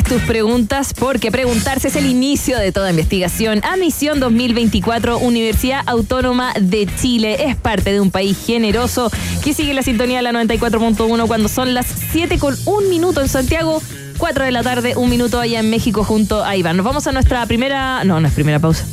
[0.00, 3.60] tus preguntas porque preguntarse es el inicio de toda investigación.
[3.62, 9.10] Admisión 2024, Universidad Autónoma de Chile es parte de un país generoso
[9.44, 13.28] que sigue la sintonía de la 94.1 cuando son las 7 con un minuto en
[13.28, 13.82] Santiago.
[14.16, 16.76] 4 de la tarde, un minuto allá en México junto a Iván.
[16.78, 18.02] Nos vamos a nuestra primera.
[18.04, 18.86] No, no es primera pausa.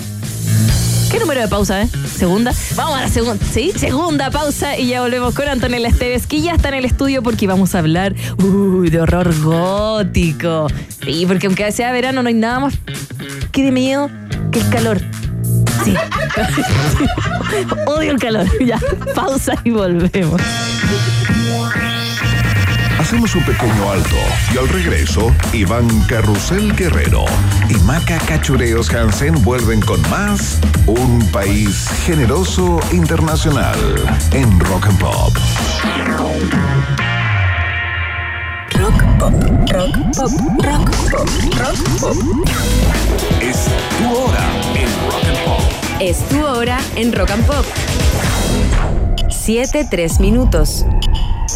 [1.12, 1.90] ¿Qué número de pausa, eh?
[2.16, 2.54] ¿Segunda?
[2.76, 3.44] Vamos a la segunda.
[3.44, 3.72] ¿Sí?
[3.76, 7.48] Segunda pausa y ya volvemos con Antonella Esteves, que ya está en el estudio porque
[7.48, 8.14] vamos a hablar
[8.44, 10.68] uy, de horror gótico.
[11.04, 12.76] Sí, porque aunque sea verano, no hay nada más
[13.52, 14.10] que de miedo
[14.52, 15.02] que el calor.
[15.84, 15.96] Sí.
[17.88, 18.46] Odio el calor.
[18.64, 18.80] Ya,
[19.16, 20.40] pausa y volvemos.
[23.10, 24.16] Hacemos un pequeño alto
[24.54, 27.26] y al regreso, Iván Carrusel Guerrero
[27.68, 33.80] y Maca Cachureos Hansen vuelven con más Un País Generoso Internacional
[34.32, 35.34] en Rock and Pop.
[38.74, 39.34] Rock pop,
[39.72, 40.32] rock pop,
[40.64, 42.16] rock pop, rock pop.
[43.42, 43.66] Es
[43.98, 44.46] tu hora
[44.76, 45.62] en Rock and Pop.
[46.00, 47.66] Es tu hora en Rock and Pop.
[49.30, 50.86] 7, 3 minutos.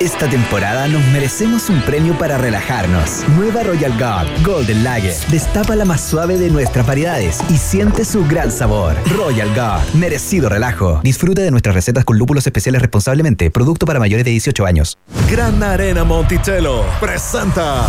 [0.00, 3.22] Esta temporada nos merecemos un premio para relajarnos.
[3.36, 5.14] Nueva Royal Guard Golden Lager.
[5.28, 8.96] Destapa la más suave de nuestras variedades y siente su gran sabor.
[9.16, 11.00] Royal Guard, merecido relajo.
[11.04, 13.50] Disfruta de nuestras recetas con lúpulos especiales responsablemente.
[13.50, 14.98] Producto para mayores de 18 años.
[15.30, 17.86] Gran Arena Monticello presenta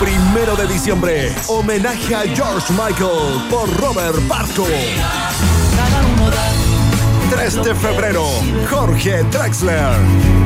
[0.00, 4.66] Primero de diciembre, homenaje a George Michael por Robert Barco.
[7.30, 8.24] 3 de febrero,
[8.70, 10.45] Jorge Drexler.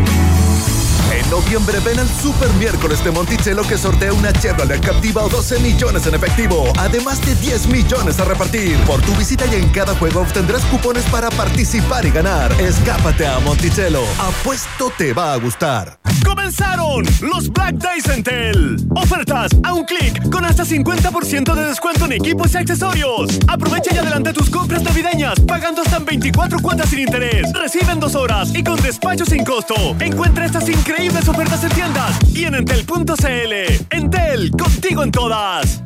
[1.12, 5.58] En noviembre ven al Super Miércoles de Monticello que sortea una Chevrolet Captiva o 12
[5.58, 8.76] millones en efectivo, además de 10 millones a repartir.
[8.84, 12.52] Por tu visita y en cada juego obtendrás cupones para participar y ganar.
[12.60, 14.04] Escápate a Monticello.
[14.20, 15.98] Apuesto te va a gustar.
[16.24, 18.76] ¡Comenzaron los Black Days en Tel!
[18.94, 23.38] Ofertas a un clic con hasta 50% de descuento en equipos y accesorios.
[23.48, 27.52] Aprovecha y adelanta tus compras navideñas pagando hasta en 24 cuotas sin interés.
[27.52, 29.74] Recibe en dos horas y con despacho sin costo.
[29.98, 33.86] Encuentra estas increíbles ofertas en tiendas y en entel.cl.
[33.90, 35.82] Entel, contigo en todas.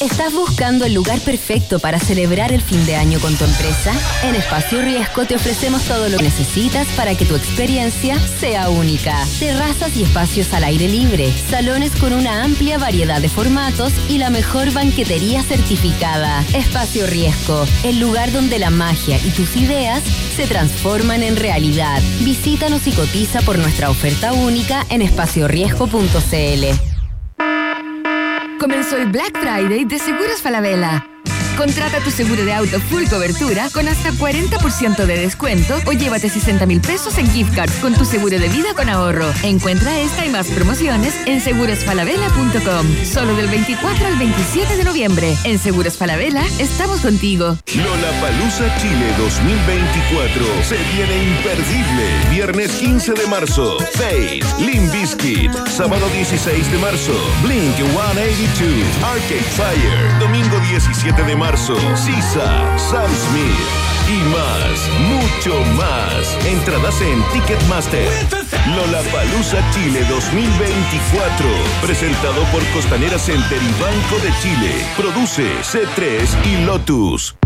[0.00, 3.94] ¿Estás buscando el lugar perfecto para celebrar el fin de año con tu empresa?
[4.24, 9.24] En Espacio Riesgo te ofrecemos todo lo que necesitas para que tu experiencia sea única.
[9.38, 14.28] Terrazas y espacios al aire libre, salones con una amplia variedad de formatos y la
[14.28, 16.44] mejor banquetería certificada.
[16.52, 20.02] Espacio Riesgo, el lugar donde la magia y tus ideas
[20.36, 22.02] se transforman en realidad.
[22.20, 26.95] Visítanos y cotiza por nuestra oferta única en espacioriesgo.cl.
[28.58, 31.06] Comenzó el Black Friday de Seguros Falabella.
[31.56, 36.66] Contrata tu seguro de auto full cobertura con hasta 40% de descuento o llévate 60
[36.66, 39.32] mil pesos en gift cards con tu seguro de vida con ahorro.
[39.42, 42.86] Encuentra esta y más promociones en segurosfalabella.com.
[43.04, 45.34] Solo del 24 al 27 de noviembre.
[45.44, 47.56] En Seguros Falabella estamos contigo.
[47.74, 52.30] Lola Palusa Chile 2024 se viene imperdible.
[52.30, 55.52] Viernes 15 de marzo, Faith, Limp Bizkit.
[55.68, 57.12] Sábado 16 de marzo,
[57.42, 60.18] Blink 182, Arcade Fire.
[60.20, 66.44] Domingo 17 de marzo, Sisa, Sam Smith y más, mucho más.
[66.44, 68.10] Entradas en Ticketmaster.
[68.74, 71.46] Lola Palusa Chile 2024.
[71.82, 74.72] Presentado por Costanera Center y Banco de Chile.
[74.96, 77.36] Produce C3 y Lotus.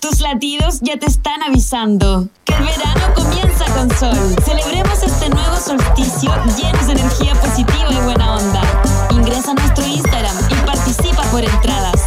[0.00, 4.36] Tus latidos ya te están avisando que el verano comienza con sol.
[4.44, 8.62] Celebremos este nuevo solsticio llenos de energía positiva y buena onda.
[9.10, 12.03] Ingresa a nuestro Instagram y participa por entradas.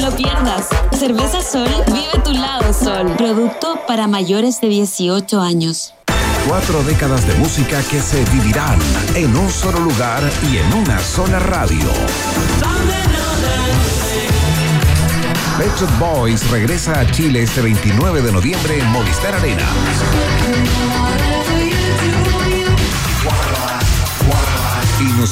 [0.00, 0.66] Lo pierdas.
[0.92, 3.14] Cerveza Sol, vive tu lado Sol.
[3.18, 5.92] Producto para mayores de 18 años.
[6.48, 8.78] Cuatro décadas de música que se vivirán
[9.14, 11.86] en un solo lugar y en una sola radio.
[15.58, 19.66] Pet Boys regresa a Chile este 29 de noviembre en Movistar Arena.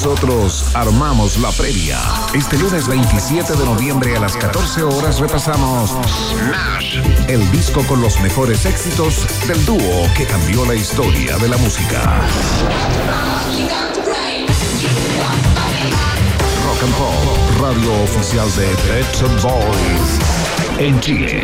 [0.05, 1.99] Nosotros armamos la previa.
[2.33, 5.93] Este lunes 27 de noviembre a las 14 horas repasamos
[6.49, 11.57] Nash, el disco con los mejores éxitos del dúo que cambió la historia de la
[11.57, 12.21] música.
[16.63, 21.43] Rock and Pop, radio oficial de Pet Boys en Chile.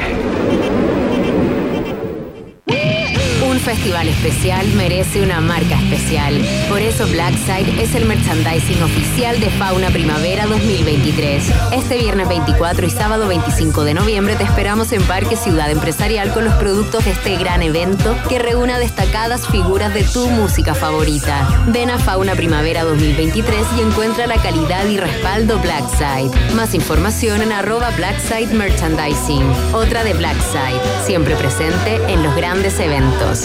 [3.55, 6.45] Un festival especial merece una marca especial.
[6.67, 11.53] Por eso Blackside es el merchandising oficial de Fauna Primavera 2023.
[11.71, 16.43] Este viernes 24 y sábado 25 de noviembre te esperamos en Parque Ciudad Empresarial con
[16.43, 21.63] los productos de este gran evento que reúne a destacadas figuras de tu música favorita.
[21.67, 26.53] Ven a Fauna Primavera 2023 y encuentra la calidad y respaldo Blackside.
[26.55, 29.49] Más información en arroba Blackside Merchandising.
[29.73, 33.44] Otra de Blackside, siempre presente en los grandes eventos.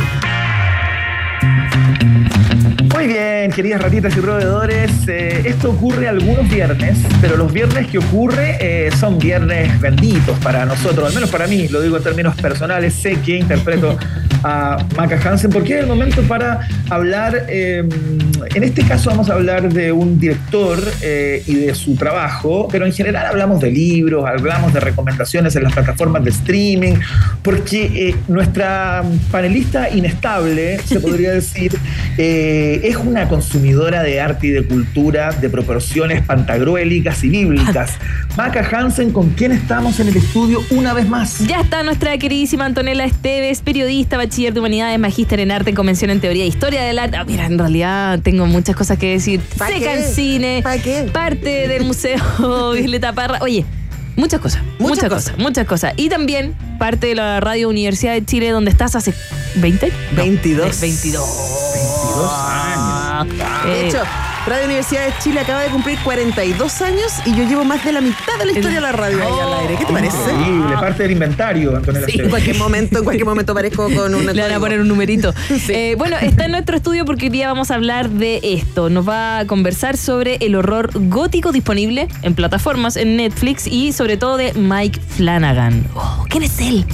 [3.01, 4.91] Muy bien, queridas ratitas y roedores.
[5.07, 10.67] eh, esto ocurre algunos viernes, pero los viernes que ocurre eh, son viernes benditos para
[10.67, 12.93] nosotros, al menos para mí, lo digo en términos personales.
[12.93, 13.97] Sé que interpreto
[14.43, 17.45] a Maca Hansen porque es el momento para hablar.
[17.49, 17.87] eh,
[18.53, 22.85] en este caso, vamos a hablar de un director eh, y de su trabajo, pero
[22.85, 26.95] en general hablamos de libros, hablamos de recomendaciones en las plataformas de streaming,
[27.43, 31.77] porque nuestra panelista inestable, se podría decir,
[32.17, 37.91] eh, es una consumidora de arte y de cultura de proporciones pantagruélicas y bíblicas.
[38.37, 41.39] Maca Hansen, ¿con quién estamos en el estudio una vez más?
[41.47, 46.11] Ya está nuestra queridísima Antonella Esteves, periodista, bachiller de humanidades, magíster en arte, en convención
[46.11, 47.17] en teoría e historia del arte.
[47.17, 49.41] Ah, mira, en realidad tengo muchas cosas que decir.
[49.57, 49.93] ¿Pa Seca qué?
[49.93, 51.09] en cine, ¿Pa qué?
[51.11, 53.39] parte del museo Violeta Parra.
[53.41, 53.65] Oye,
[54.15, 55.37] muchas cosas, muchas, Muchas cosas.
[55.37, 55.93] muchas cosas.
[55.97, 59.13] Y también parte de la Radio Universidad de Chile, donde estás hace
[59.55, 60.79] 20 No, 22.
[60.81, 61.25] 22.
[61.73, 62.70] 22
[63.21, 63.65] años.
[63.65, 63.99] De Eh, hecho,
[64.47, 68.01] Radio Universidad de Chile acaba de cumplir 42 años y yo llevo más de la
[68.01, 69.75] mitad de la historia de la radio ahí al aire.
[69.77, 70.17] ¿Qué te parece?
[70.33, 74.25] Increíble, parte del inventario, Antonella Sí, en cualquier momento, en cualquier momento aparezco con un
[74.25, 75.33] Le van a poner un numerito.
[75.69, 78.89] Eh, bueno, está en nuestro estudio porque hoy día vamos a hablar de esto.
[78.89, 84.17] Nos va a conversar sobre el horror gótico disponible en plataformas, en Netflix y sobre
[84.17, 85.85] todo de Mike Flanagan.
[85.95, 86.85] Oh, ¿Quién es él?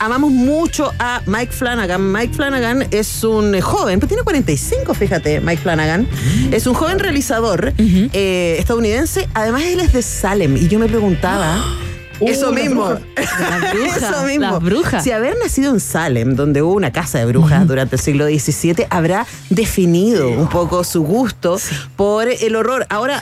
[0.00, 2.12] Amamos, mucho a Mike Flanagan.
[2.12, 6.02] Mike Flanagan es un eh, joven, pero tiene 45, fíjate, Mike Flanagan.
[6.02, 6.54] Mm.
[6.54, 9.28] Es un joven realizador eh, estadounidense.
[9.34, 10.56] Además, él es de Salem.
[10.56, 11.56] Y yo me preguntaba.
[12.20, 12.84] Uh, Eso mismo.
[12.84, 13.40] brujas.
[13.40, 14.46] Las brujas, Eso mismo.
[14.52, 15.02] las brujas.
[15.02, 18.86] Si haber nacido en Salem, donde hubo una casa de brujas durante el siglo XVII,
[18.88, 21.58] habrá definido un poco su gusto
[21.96, 22.86] por el horror.
[22.88, 23.20] Ahora,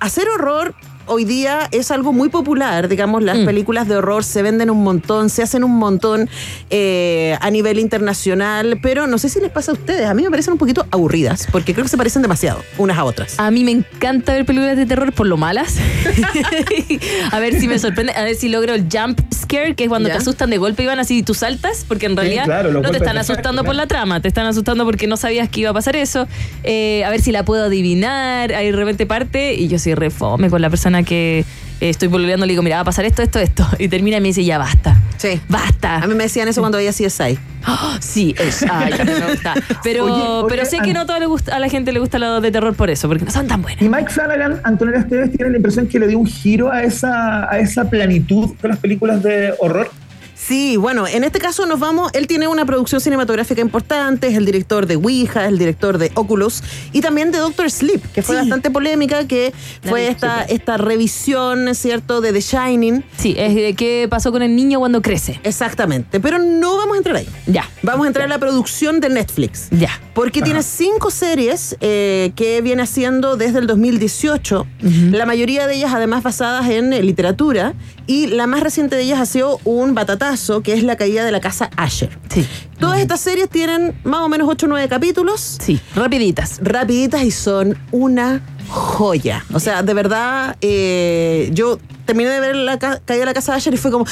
[0.00, 0.74] hacer horror
[1.06, 3.44] hoy día es algo muy popular, digamos, las Mm.
[3.44, 6.28] películas de horror se venden un montón, se hacen un montón
[6.70, 10.30] eh, a nivel internacional, pero no sé si les pasa a ustedes, a mí me
[10.30, 13.38] parecen un poquito aburridas, porque creo que se parecen demasiado unas a otras.
[13.38, 15.76] A mí me encanta ver películas de terror por lo malas.
[17.32, 20.08] a ver si me sorprende, a ver si logro el jump scare, que es cuando
[20.08, 22.90] te asustan de golpe y van así y tú saltas, porque en realidad claro, no
[22.90, 25.74] te están asustando por la trama, te están asustando porque no sabías que iba a
[25.74, 26.26] pasar eso.
[26.62, 30.50] Eh, a ver si la puedo adivinar, ahí de repente parte y yo soy refome
[30.50, 31.44] con la persona que
[31.80, 33.66] eh, estoy pololeando, le digo, mira, va a pasar esto, esto, esto.
[33.78, 34.96] Y termina y me dice, ya basta.
[35.16, 35.40] Sí.
[35.48, 35.96] Basta.
[35.96, 37.38] A mí me decían eso cuando veía CSI.
[37.64, 38.64] Ah, sí, es.
[38.70, 39.54] Ay, me gusta.
[39.82, 42.18] Pero, Oye, oye, pero sé que no todo le gusta, a la gente le gusta
[42.18, 43.82] lo de terror por eso, porque no son tan buenas.
[43.82, 47.50] Y Mike Flanagan, Antonella Esteves, tiene la impresión que le dio un giro a esa,
[47.50, 49.90] a esa planitud de las películas de horror.
[50.34, 54.44] Sí, bueno, en este caso nos vamos, él tiene una producción cinematográfica importante, es el
[54.44, 56.62] director de Ouija, es el director de Oculus
[56.92, 58.40] y también de Doctor Sleep, que fue Sí.
[58.42, 63.04] bastante polémica, que La fue esta, esta revisión, ¿cierto?, de The Shining.
[63.16, 65.40] Sí, es de qué pasó con el niño cuando crece.
[65.44, 67.28] Exactamente, pero no vamos a entrar ahí.
[67.46, 67.68] Ya.
[67.82, 69.68] Vamos a entrar a la producción de Netflix.
[69.70, 69.90] Ya.
[70.14, 74.66] Porque tiene cinco series eh, que viene haciendo desde el 2018.
[75.10, 77.74] La mayoría de ellas, además, basadas en literatura.
[78.06, 81.32] Y la más reciente de ellas ha sido un batatazo, que es La caída de
[81.32, 82.10] la casa Asher.
[82.28, 82.46] Sí.
[82.78, 85.58] Todas estas series tienen más o menos 8 o 9 capítulos.
[85.60, 86.58] Sí, rapiditas.
[86.62, 89.44] Rapiditas y son una joya.
[89.54, 93.54] O sea, de verdad, eh, yo terminé de ver la ca- caída de la casa
[93.54, 94.04] Asher y fue como,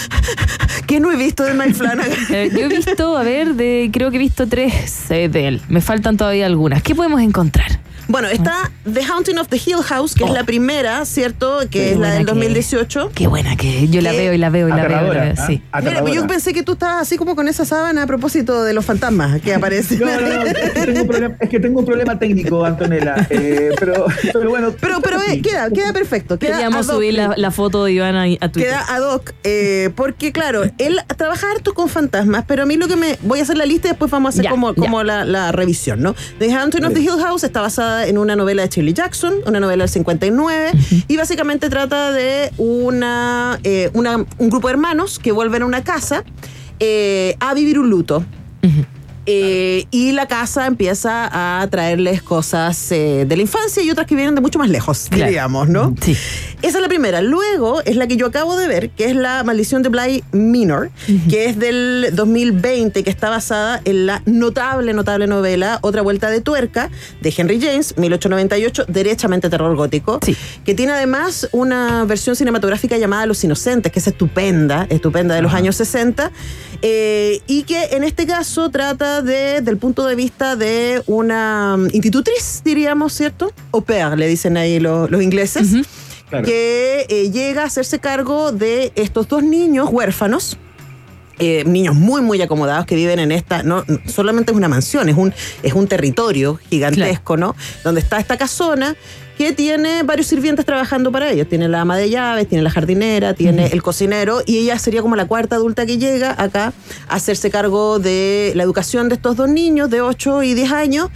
[0.86, 2.12] ¿qué no he visto de Mike Flanagan?
[2.30, 5.62] Eh, yo he visto, a ver, de, creo que he visto tres eh, de él.
[5.68, 6.82] Me faltan todavía algunas.
[6.82, 7.80] ¿Qué podemos encontrar?
[8.08, 11.60] Bueno, está The Haunting of the Hill House, que es la primera, ¿cierto?
[11.60, 13.10] Que Qué es la del buena que 2018.
[13.14, 14.88] Qué buena que yo la veo y la veo y la veo.
[14.88, 15.46] y la Aterradora, veo, ¿ah?
[15.46, 15.62] sí.
[15.82, 18.74] Mira, pues yo pensé que tú estabas así como con esa sábana a propósito de
[18.74, 20.00] los fantasmas que aparecen.
[20.00, 23.26] No, no, no, es que tengo un problema, es que tengo un problema técnico, Antonella.
[23.30, 24.74] eh, pero, pero bueno.
[24.80, 26.38] Pero, pero eh, queda, queda perfecto.
[26.38, 28.70] Queda Queríamos subir la, la foto de Iván a, a Twitter.
[28.72, 32.88] Queda ad hoc, eh, porque claro, él trabaja harto con fantasmas, pero a mí lo
[32.88, 33.18] que me.
[33.22, 34.80] Voy a hacer la lista y después vamos a hacer Ya, como, ya.
[34.80, 36.14] como la, la revisión, ¿no?
[36.38, 39.60] The Haunting of the Hill House está basada en una novela de Shirley Jackson, una
[39.60, 40.72] novela del 59,
[41.08, 45.82] y básicamente trata de una, eh, una- un grupo de hermanos que vuelven a una
[45.84, 46.24] casa
[46.80, 48.24] eh, a vivir un luto.
[49.26, 51.28] Eh, y la casa empieza
[51.60, 55.06] a traerles cosas eh, de la infancia y otras que vienen de mucho más lejos,
[55.08, 55.26] Claro.
[55.26, 55.94] diríamos, ¿no?
[56.00, 56.16] Sí.
[56.62, 57.22] Esa es la primera.
[57.22, 60.90] Luego es la que yo acabo de ver, que es La Maldición de Bly Minor,
[61.30, 66.40] que es del 2020, que está basada en la notable, notable novela Otra Vuelta de
[66.40, 70.36] Tuerca, de Henry James, 1898, derechamente terror gótico, Sí.
[70.64, 75.52] que tiene además una versión cinematográfica llamada Los Inocentes, que es estupenda, estupenda de los
[75.54, 76.30] años 60,
[76.82, 81.88] eh, y que en este caso trata de, del punto de vista de una mm,
[81.92, 83.52] institutriz, diríamos, ¿cierto?
[83.72, 85.68] Au pair, le dicen ahí los, los ingleses
[86.30, 86.46] Claro.
[86.46, 90.56] que eh, llega a hacerse cargo de estos dos niños huérfanos.
[91.42, 95.16] Eh, niños muy muy acomodados que viven en esta no solamente es una mansión es
[95.16, 95.34] un
[95.64, 98.96] es un territorio gigantesco no donde está esta casona
[99.36, 101.48] que tiene varios sirvientes trabajando para ellos.
[101.48, 105.16] Tiene la ama de llaves tiene la jardinera tiene el cocinero y ella sería como
[105.16, 106.72] la cuarta adulta que llega acá
[107.08, 111.08] a hacerse cargo de la educación de estos dos niños de 8 y 10 años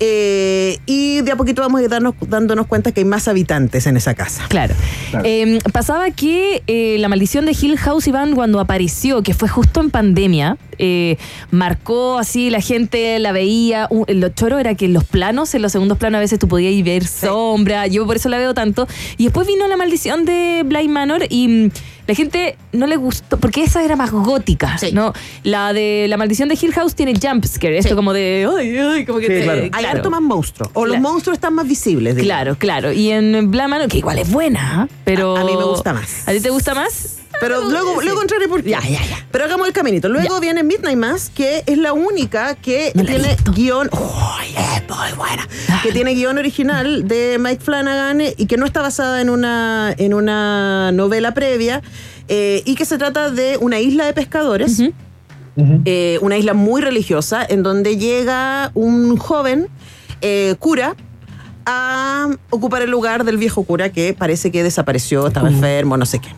[0.00, 3.86] eh, y de a poquito vamos a ir darnos, dándonos cuenta que hay más habitantes
[3.86, 4.44] en esa casa.
[4.48, 4.74] Claro.
[5.10, 5.24] Claro.
[5.26, 9.80] Eh, pasaba que eh, la maldición de Hill House Iván cuando apareció, que fue justo
[9.80, 11.16] en pandemia, eh,
[11.50, 13.86] marcó así, la gente la veía.
[13.90, 16.48] Un- lo choro era que en los planos, en los segundos planos a veces tú
[16.48, 18.86] podías ver sombra, yo por eso la veo tanto.
[19.16, 21.70] Y después vino la maldición de Blind Manor y mm,
[22.06, 24.92] la gente no le gustó, porque esa era más gótica, Sí.
[24.92, 25.12] ¿no?
[25.42, 27.94] La de la maldición de Hill House tiene jump scare, esto Sí.
[27.96, 29.62] como de, ay, ay, como que Sí, te- claro.
[29.62, 29.88] Hay claro.
[29.98, 30.70] harto más monstruos.
[30.74, 32.14] O los monstruos están más visibles.
[32.16, 32.26] digamos.
[32.26, 32.92] Claro, claro.
[32.92, 35.36] Y en Blind Manor, que igual es buena, pero...
[35.36, 36.26] A- a mí me gusta más.
[36.28, 37.15] ¿A ti te gusta más?
[37.40, 38.70] Pero luego, luego entraré por qué.
[38.70, 39.26] Ya, ya, ya.
[39.30, 40.08] Pero hagamos el caminito.
[40.08, 43.52] Luego viene Midnight Mass, que es la única que No la he tiene visto.
[43.52, 43.90] guion.
[43.92, 45.46] ¡Uy, es muy buena!
[45.68, 45.80] Ah.
[45.82, 49.94] Que tiene guion original de Mike Flanagan eh, y que no está basada en una,
[49.98, 51.82] en una novela previa.
[52.28, 54.80] eh, y que se trata de una isla de pescadores.
[55.84, 59.68] eh, una isla muy religiosa, en donde llega un joven
[60.20, 60.96] eh, cura
[61.66, 66.18] a ocupar el lugar del viejo cura que parece que desapareció, estaba enfermo, no sé
[66.20, 66.28] qué.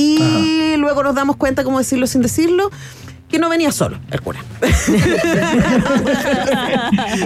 [0.00, 2.70] Y luego nos damos cuenta, como decirlo sin decirlo,
[3.28, 4.42] que no venía solo el cura.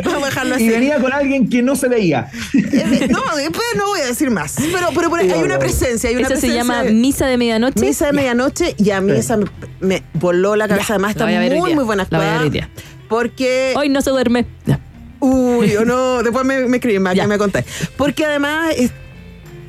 [0.05, 0.65] Vamos a dejarlo así.
[0.65, 2.29] Y venía con alguien que no se veía.
[2.55, 4.57] Eh, No, después no voy a decir más.
[4.73, 6.11] Pero, pero por ahí hay una presencia.
[6.11, 7.81] Hay una Eso se presencia llama de- Misa de Medianoche.
[7.81, 9.19] Misa de medianoche y a mí Sí.
[9.19, 9.47] esa me,
[9.81, 10.89] me voló la cabeza.
[10.89, 12.69] Ya, Además, está muy, muy buena La voy a ver actuada.
[13.09, 13.75] Porque.
[13.77, 14.47] Hoy no se duerme.
[14.67, 14.81] Ya.
[15.21, 17.27] Uy, o no, después me, me escriben más, Ya.
[17.29, 17.65] me contáis.
[17.97, 18.91] Porque además es-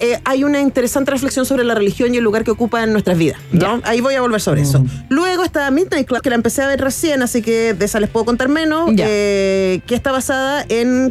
[0.03, 3.17] eh, hay una interesante reflexión sobre la religión y el lugar que ocupa en nuestras
[3.17, 3.39] vidas.
[3.53, 3.79] ¿no?
[3.86, 4.83] Ahí voy a volver sobre eso.
[5.07, 8.10] Luego está Midnight Club, que la empecé a ver recién, así que de esa les
[8.10, 11.10] puedo contar menos, eh, que está basada en,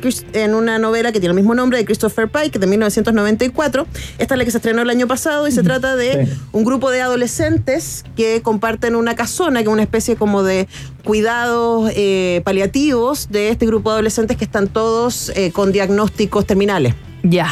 [0.55, 3.87] una novela que tiene el mismo nombre de Christopher Pike, de 1994.
[4.19, 6.33] Esta es la que se estrenó el año pasado y se trata de Sí.
[6.53, 10.69] un grupo de adolescentes que comparten una casona, que es una especie como de
[11.03, 16.95] cuidados eh, paliativos de este grupo de adolescentes que están todos eh, con diagnósticos terminales.
[17.23, 17.49] Ya.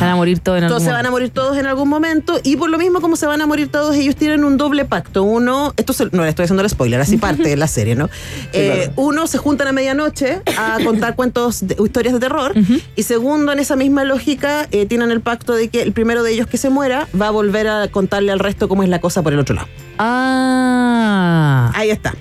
[0.00, 2.56] Van a morir todos en algún Entonces van a morir todos en algún momento y
[2.56, 5.22] por lo mismo como se van a morir todos, ellos tienen un doble pacto.
[5.22, 8.08] Uno, esto se- no le estoy haciendo el spoiler, así parte de la serie, ¿no?
[8.52, 8.92] Eh, claro.
[8.96, 12.52] Uno, se juntan a medianoche a contar cuentos, de- historias de terror.
[12.96, 16.32] Y segundo, en esa misma lógica, eh, tienen el pacto de que el primero de
[16.32, 19.22] ellos que se muera va a volver a contarle al resto cómo es la cosa
[19.22, 19.68] por el otro lado.
[19.98, 21.70] Ah.
[21.74, 22.14] Ahí está.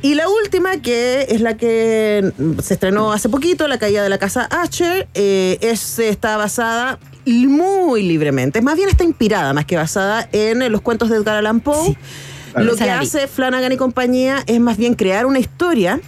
[0.00, 4.16] Y la última, que es la que se estrenó hace poquito, La caída de la
[4.16, 6.89] casa Asher, eh, es, está basada
[7.26, 11.60] muy libremente, más bien está inspirada más que basada en los cuentos de Edgar Allan
[11.60, 11.86] Poe.
[11.86, 11.96] Sí.
[12.56, 16.00] Lo que hace Flanagan y compañía es más bien crear una historia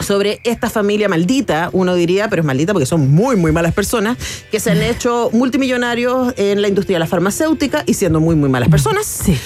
[0.00, 4.16] sobre esta familia maldita, uno diría, pero es maldita porque son muy, muy malas personas,
[4.50, 8.48] que se han hecho multimillonarios en la industria de la farmacéutica y siendo muy, muy
[8.48, 9.06] malas personas.
[9.06, 9.36] Sí.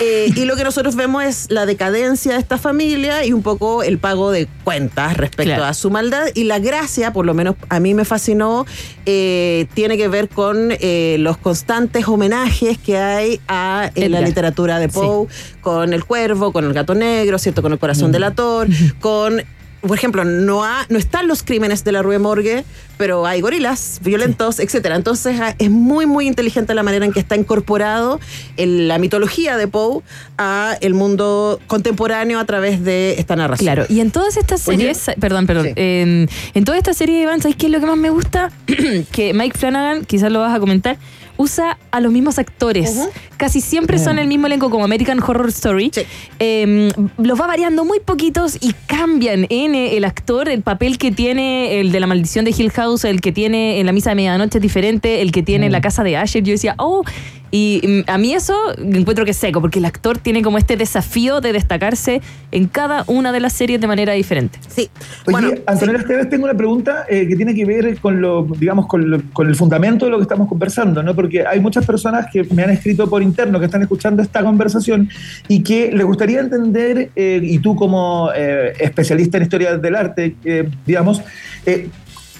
[0.00, 3.82] Eh, y lo que nosotros vemos es la decadencia de esta familia y un poco
[3.82, 5.64] el pago de cuentas respecto Claro.
[5.64, 6.26] a su maldad.
[6.34, 8.66] Y la gracia, por lo menos a mí me fascinó,
[9.06, 14.78] eh, tiene que ver con eh, los constantes homenajes que hay a en la literatura
[14.78, 15.26] de Poe,
[15.60, 17.62] con El Cuervo, con El Gato Negro, ¿cierto?
[17.62, 18.12] Con El Corazón Mm.
[18.12, 18.68] del Ator,
[19.00, 19.42] con
[19.80, 22.64] por ejemplo, no, ha, no están los crímenes de la Rue Morgue,
[22.98, 24.96] pero hay gorilas violentos, etcétera.
[24.96, 28.20] Entonces ah, es muy, muy inteligente la manera en que está incorporado
[28.58, 30.02] en la mitología de Poe
[30.36, 33.64] a el mundo contemporáneo a través de esta narración.
[33.66, 35.72] Claro, y en todas estas series, perdón, perdón, Sí.
[35.76, 38.50] en, en toda esta serie, Iván, ¿sabes qué es lo que más me gusta?
[39.12, 40.98] que Mike Flanagan, quizás lo vas a comentar,
[41.40, 43.08] usa a los mismos actores.
[43.38, 45.90] Casi siempre son el mismo elenco como American Horror Story.
[45.90, 46.02] Sí.
[46.38, 51.12] Eh, los va variando muy poquitos y cambian en eh, el actor, el papel que
[51.12, 54.16] tiene el de la maldición de Hill House, el que tiene en la misa de
[54.16, 56.42] medianoche es diferente, el que tiene en la casa de Asher.
[56.42, 57.04] Yo decía, oh,
[57.50, 60.76] y mm, a mí eso encuentro que es seco, porque el actor tiene como este
[60.76, 62.20] desafío de destacarse
[62.52, 64.58] en cada una de las series de manera diferente.
[64.68, 64.88] Sí.
[65.26, 68.86] Oye, bueno, Antonella Esteves, tengo una pregunta eh, que tiene que ver con lo, digamos,
[68.86, 71.14] con, lo- con el fundamento de lo que estamos conversando, ¿no?
[71.14, 75.08] Porque hay muchas personas que me han escrito por interno que están escuchando esta conversación
[75.48, 80.36] y que les gustaría entender, eh, y tú como eh, especialista en historia del arte,
[80.44, 81.20] eh, digamos,
[81.66, 81.88] eh,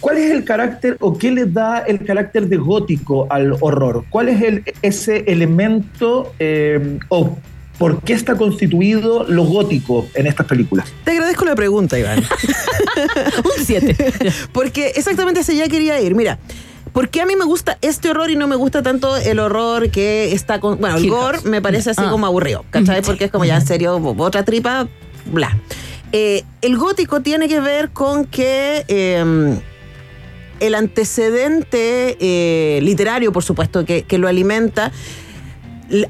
[0.01, 4.05] ¿Cuál es el carácter o qué le da el carácter de gótico al horror?
[4.09, 7.37] ¿Cuál es el, ese elemento eh, o
[7.79, 10.91] por qué está constituido lo gótico en estas películas?
[11.05, 12.19] te agradezco la pregunta, Iván.
[13.45, 13.97] Un 7.
[14.53, 16.15] Porque exactamente hacia allá quería ir.
[16.15, 16.39] Mira,
[16.93, 19.91] ¿por qué a mí me gusta este horror y no me gusta tanto el horror
[19.91, 20.79] que está con.
[20.79, 22.11] Bueno, el gore me parece así Ah.
[22.11, 23.03] como aburrido, ¿cachai?
[23.03, 24.89] Porque es como ya en serio, otra tripa,
[25.27, 25.57] bla.
[26.13, 28.85] Eh, el gótico tiene que ver con que.
[28.89, 29.59] eh,
[30.61, 34.93] el antecedente eh, literario, por supuesto, que, que lo alimenta,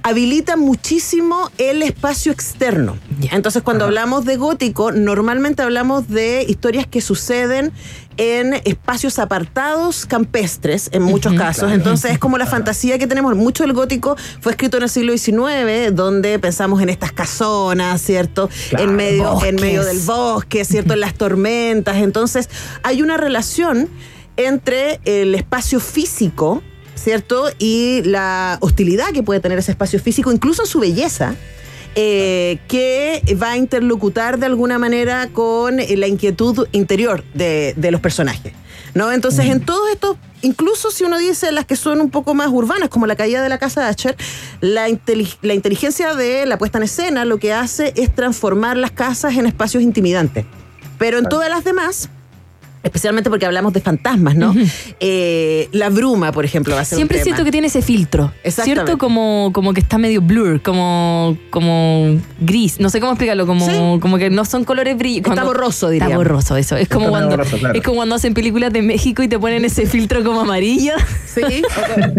[0.02, 2.96] habilita muchísimo el espacio externo.
[3.32, 7.72] Entonces, cuando hablamos de gótico, normalmente hablamos de historias que suceden
[8.16, 11.64] en espacios apartados campestres, en muchos casos.
[11.64, 11.74] claro.
[11.74, 13.34] Entonces, es como la fantasía que tenemos.
[13.36, 18.50] Mucho del gótico fue escrito en el siglo XIX, donde pensamos en estas casonas, ¿cierto?
[18.68, 20.92] Claro, en, medio, en medio del bosque, ¿cierto?
[20.92, 21.96] En las tormentas.
[21.96, 22.50] Entonces,
[22.82, 23.88] hay una relación
[24.36, 26.62] entre el espacio físico,
[26.94, 27.46] ¿cierto?
[27.58, 31.34] Y la hostilidad que puede tener ese espacio físico, incluso en su belleza.
[31.96, 38.00] eh, que va a interlocutar de alguna manera con la inquietud interior de, de los
[38.00, 38.52] personajes.
[38.94, 39.10] ¿no?
[39.10, 42.88] Entonces, en todos estos, incluso si uno dice las que son un poco más urbanas,
[42.90, 44.16] como la caída de la casa de Asher,
[44.60, 49.46] la inteligencia de la puesta en escena lo que hace es transformar las casas en
[49.46, 50.44] espacios intimidantes.
[50.98, 52.08] Pero en todas las demás,
[52.82, 54.54] especialmente porque hablamos de fantasmas, ¿no?
[55.00, 57.36] Eh, la bruma, por ejemplo, va a ser Siempre un tema.
[57.36, 58.32] siento que tiene ese filtro.
[58.42, 58.84] Exactamente.
[58.86, 58.98] ¿Cierto?
[58.98, 62.80] Como, como que está medio blur, como, como gris.
[62.80, 63.72] No sé cómo explicarlo, como, Sí.
[64.00, 65.30] como que no son colores brillantes.
[65.30, 66.16] Está borroso, Está diríamos.
[66.16, 66.76] borroso, eso.
[66.76, 67.74] Es como, Está cuando, borroso, claro.
[67.78, 70.92] es como cuando hacen películas de México y te ponen ese filtro como amarillo.
[71.26, 71.42] Sí,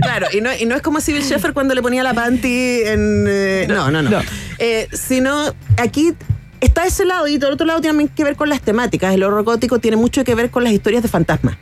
[0.02, 3.26] claro, y no, y no es como Civil Sheffer cuando le ponía la panty en...
[3.28, 4.10] eh, no, no, no.
[4.10, 4.19] no.
[4.60, 6.13] Eh, sino aquí
[6.62, 9.13] está ese lado y del otro lado tiene que ver con las temáticas.
[9.13, 11.58] El horror gótico tiene mucho que ver con las historias de fantasmas.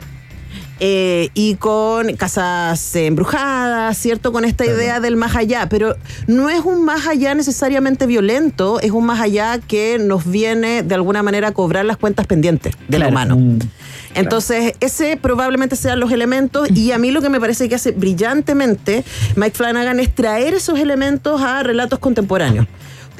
[0.82, 4.32] Eh, y con casas eh, embrujadas, ¿cierto?
[4.32, 5.94] Con esta idea del más allá, pero
[6.26, 10.94] no es un más allá necesariamente violento, es un más allá que nos viene de
[10.94, 13.10] alguna manera a cobrar las cuentas pendientes del Claro.
[13.10, 13.36] humano.
[13.36, 13.58] Mm,
[14.14, 17.90] Entonces, ese probablemente sean los elementos y a mí lo que me parece que hace
[17.92, 19.04] brillantemente
[19.36, 22.66] Mike Flanagan es traer esos elementos a relatos contemporáneos.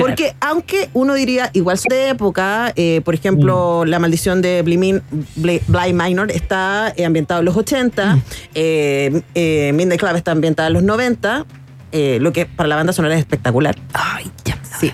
[0.00, 5.02] Porque aunque uno diría, igual de época, eh, por ejemplo, La maldición de Blimin-
[5.36, 8.18] Bli- Bly Minor está eh, ambientado en los 80,
[8.54, 11.46] eh, eh, Midnight Club está ambientada en los 90,
[11.92, 13.76] eh, lo que para la banda sonora es espectacular.
[13.92, 14.58] Ay, ya.
[14.80, 14.92] Sí.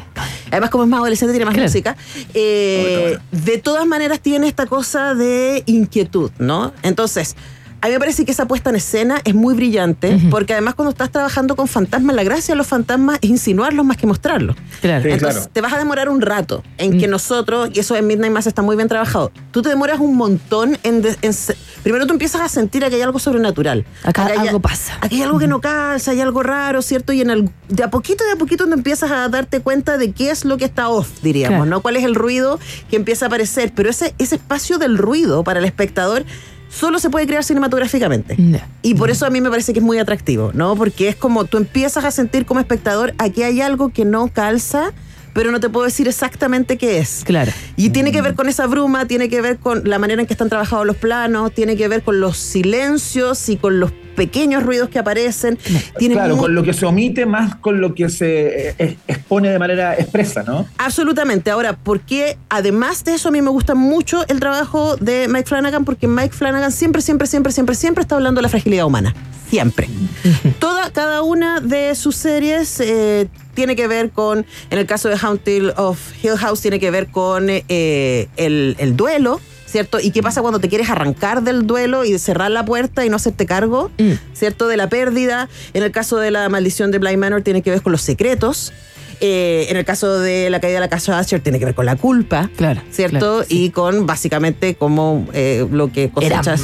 [0.51, 1.69] Además, como es más adolescente, tiene más Claro.
[1.69, 1.97] música.
[2.35, 6.73] Eh, de todas maneras, tiene esta cosa de inquietud, ¿no?
[6.83, 7.37] Entonces,
[7.81, 10.91] a mí me parece que esa puesta en escena es muy brillante, porque además, cuando
[10.91, 14.57] estás trabajando con fantasmas, la gracia de los fantasmas es insinuarlos más que mostrarlos.
[14.81, 15.03] Claro.
[15.05, 15.51] Sí, Entonces, claro.
[15.53, 18.63] te vas a demorar un rato en que nosotros, y eso en Midnight Mass está
[18.63, 21.03] muy bien trabajado, tú te demoras un montón en...
[21.03, 23.85] de- en se- primero tú empiezas a sentir que hay algo sobrenatural.
[24.05, 24.99] Acá hay- algo pasa.
[25.01, 27.13] Aquí hay algo que no calza, hay algo raro, ¿cierto?
[27.13, 30.13] Y en el, de a poquito, de a poquito, tú empiezas a darte cuenta de
[30.13, 31.71] qué es lo que está off, diríamos, Claro.
[31.71, 31.81] ¿no?
[31.83, 32.59] ¿Cuál es el ruido
[32.91, 33.73] que empieza a aparecer?
[33.75, 36.25] Pero ese, ese espacio del ruido para el espectador
[36.69, 38.37] solo se puede crear cinematográficamente.
[38.83, 40.77] Y por eso a mí me parece que es muy atractivo, ¿no?
[40.77, 44.93] Porque es como tú empiezas a sentir como espectador, aquí hay algo que no calza,
[45.37, 47.23] pero no te puedo decir exactamente qué es.
[47.23, 47.53] Claro.
[47.77, 50.33] Y tiene que ver con esa bruma, tiene que ver con la manera en que
[50.33, 54.89] están trabajados los planos, tiene que ver con los silencios y con los pequeños ruidos
[54.89, 55.59] que aparecen.
[55.99, 59.59] Tiene claro, con lo que se omite más con lo que se eh, expone de
[59.59, 60.67] manera expresa, ¿no?
[60.79, 61.51] Absolutamente.
[61.51, 65.85] Ahora, porque además de eso a mí me gusta mucho el trabajo de Mike Flanagan,
[65.85, 69.15] porque Mike Flanagan siempre, siempre, siempre, siempre, siempre está hablando de la fragilidad humana.
[69.49, 69.89] Siempre.
[70.59, 75.17] Toda, cada una de sus series eh, tiene que ver con, en el caso de
[75.17, 79.99] Haunted of Hill House, tiene que ver con eh, el, el duelo, ¿cierto?
[80.01, 83.17] ¿Y qué pasa cuando te quieres arrancar del duelo y cerrar la puerta y no
[83.17, 83.91] hacerte cargo,
[84.33, 84.69] ¿cierto?
[84.69, 85.49] De la pérdida.
[85.75, 88.73] En el caso de la maldición de Blind Manor tiene que ver con los secretos.
[89.21, 91.87] Eh, en el caso de la caída de la casa Asher tiene que ver con
[91.87, 93.19] la culpa, Claro, ¿cierto?
[93.19, 93.65] claro, sí.
[93.65, 96.63] Y con básicamente como eh, lo que cosechas,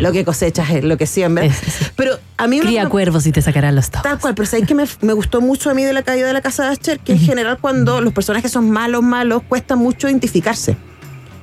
[0.00, 1.56] lo que cosechas es lo que siembras.
[1.96, 3.90] Pero a mí una- Cría cuervos y te sacarán los.
[3.90, 6.32] Tal cual, pero ¿sabes que me, me gustó mucho a mí de la caída de
[6.32, 6.98] la casa de Asher?
[6.98, 10.76] Que en general cuando los personajes son malos, malos, cuesta mucho identificarse.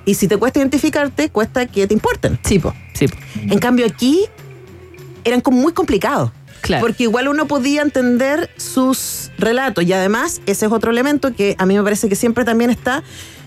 [0.06, 2.40] Y si te cuesta identificarte, cuesta que te importen.
[2.44, 3.08] Sí, po, sí.
[3.08, 3.16] po.
[3.36, 4.26] En cambio aquí
[5.24, 6.32] eran como muy complicados.
[6.62, 6.86] Claro.
[6.86, 9.84] Porque igual uno podía entender sus relatos.
[9.84, 13.04] Y además, ese es otro elemento que a mí me parece que siempre también está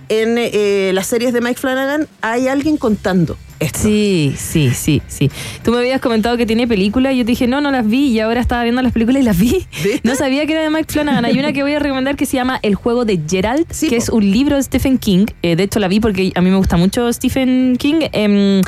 [0.09, 2.09] en eh, las series de Mike Flanagan.
[2.21, 3.79] Hay alguien contando esto.
[3.81, 5.31] Sí, sí, sí, sí.
[5.63, 8.09] Tú me habías comentado que tiene películas y yo te dije, no, no las vi
[8.09, 9.67] y ahora estaba viendo las películas y las vi.
[10.03, 11.25] No sabía que era de Mike Flanagan.
[11.25, 14.09] Hay una que voy a recomendar que se llama El juego de Gerald, que es
[14.09, 15.27] un libro de Stephen King.
[15.43, 18.01] Eh, de hecho, la vi porque a mí me gusta mucho Stephen King.
[18.13, 18.61] Em,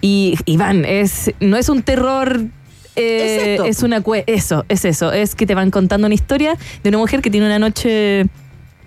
[0.00, 2.40] y Iván, es, no es un terror.
[2.98, 3.64] Eh, Es esto.
[3.64, 5.12] es una cue- eso, es eso.
[5.12, 8.26] Es que te van contando una historia de una mujer que tiene una noche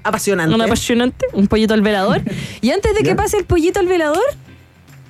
[0.03, 0.53] Apasionante.
[0.55, 2.21] una apasionante, un pollito al velador.
[2.61, 4.23] y antes de que pase el pollito al velador,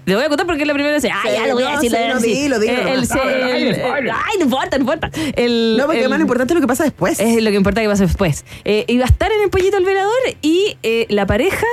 [0.06, 1.06] le voy a contar porque es la primera vez.
[1.06, 1.92] Ah, Sí, ya lo voy a no, decir.
[1.92, 2.36] sí, lo no, decir.
[2.36, 4.10] dilo, dilo Eh, Ay.
[4.12, 5.12] Ay, no importa, no importa.
[5.36, 7.20] El- No, porque el- lo importante es lo que pasa después.
[7.20, 8.44] es lo que importa que pase después.
[8.66, 10.12] Eh, iba a estar en el pollito al velador
[10.42, 11.68] y eh, la pareja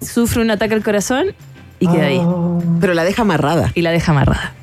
[0.00, 1.34] sufre un ataque al corazón
[1.80, 2.20] y queda ahí.
[2.80, 3.72] Pero la deja amarrada.
[3.74, 4.54] Y la deja amarrada.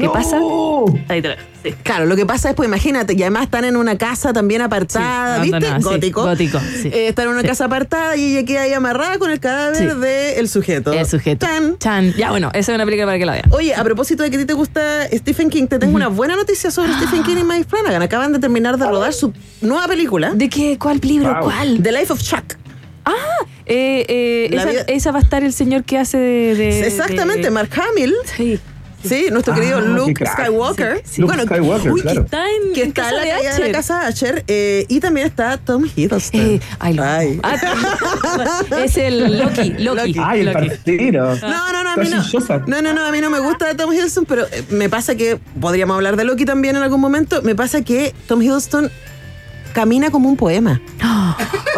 [0.00, 0.38] ¿Qué pasa?
[1.08, 1.74] Ahí te lo sí.
[1.82, 5.42] Claro, lo que pasa es, pues imagínate, y además están en una casa también apartada,
[5.44, 5.70] Sí, ¿viste?
[5.80, 6.22] gótico.
[6.22, 6.88] gótico, sí.
[6.88, 7.48] Eh, están en una Sí.
[7.48, 9.98] casa apartada y ella queda ahí amarrada con el cadáver Sí.
[10.00, 10.92] del sujeto.
[10.92, 11.46] El sujeto.
[11.46, 11.78] Tan.
[11.78, 12.14] Chan.
[12.16, 13.44] Ya, bueno, esa es una película para que la vean.
[13.52, 16.36] Oye, a propósito de que a ti te gusta Stephen King, te tengo una buena
[16.36, 18.02] noticia sobre Stephen King y Mike Flanagan.
[18.02, 20.32] Acaban de terminar de rodar su nueva película.
[20.34, 20.78] ¿De qué?
[20.78, 21.32] ¿Cuál libro?
[21.34, 21.42] Wow.
[21.44, 21.82] ¿Cuál?
[21.82, 22.56] The Life of Chuck.
[23.04, 23.12] Ah,
[23.66, 26.54] eh, eh, esa, vida- esa va a estar el señor que hace de.
[26.54, 28.14] de- Exactamente, de- Mark Hamill.
[28.36, 28.58] Sí.
[29.04, 30.32] Sí, nuestro Ah, querido qué Luke crack.
[30.40, 30.96] Skywalker.
[31.04, 31.20] Sí, sí.
[31.22, 32.20] Luke Skywalker, uy, claro.
[32.20, 34.44] que está en, que en está en la de de la casa Asher.
[34.46, 36.40] eh, y también está Tom Hiddleston.
[36.40, 37.40] Eh, ay, amo.
[37.42, 40.16] Ah, es el Loki, Loki.
[40.22, 40.68] Ay, el Loki.
[40.68, 41.34] partido.
[41.36, 42.22] No, no, no, a mí no.
[42.66, 45.38] No, no, no, a mí no me gusta Tom Hiddleston, pero eh, me pasa que,
[45.60, 48.90] podríamos hablar de Loki también en algún momento, me pasa que Tom Hiddleston
[49.72, 50.80] camina como un poema.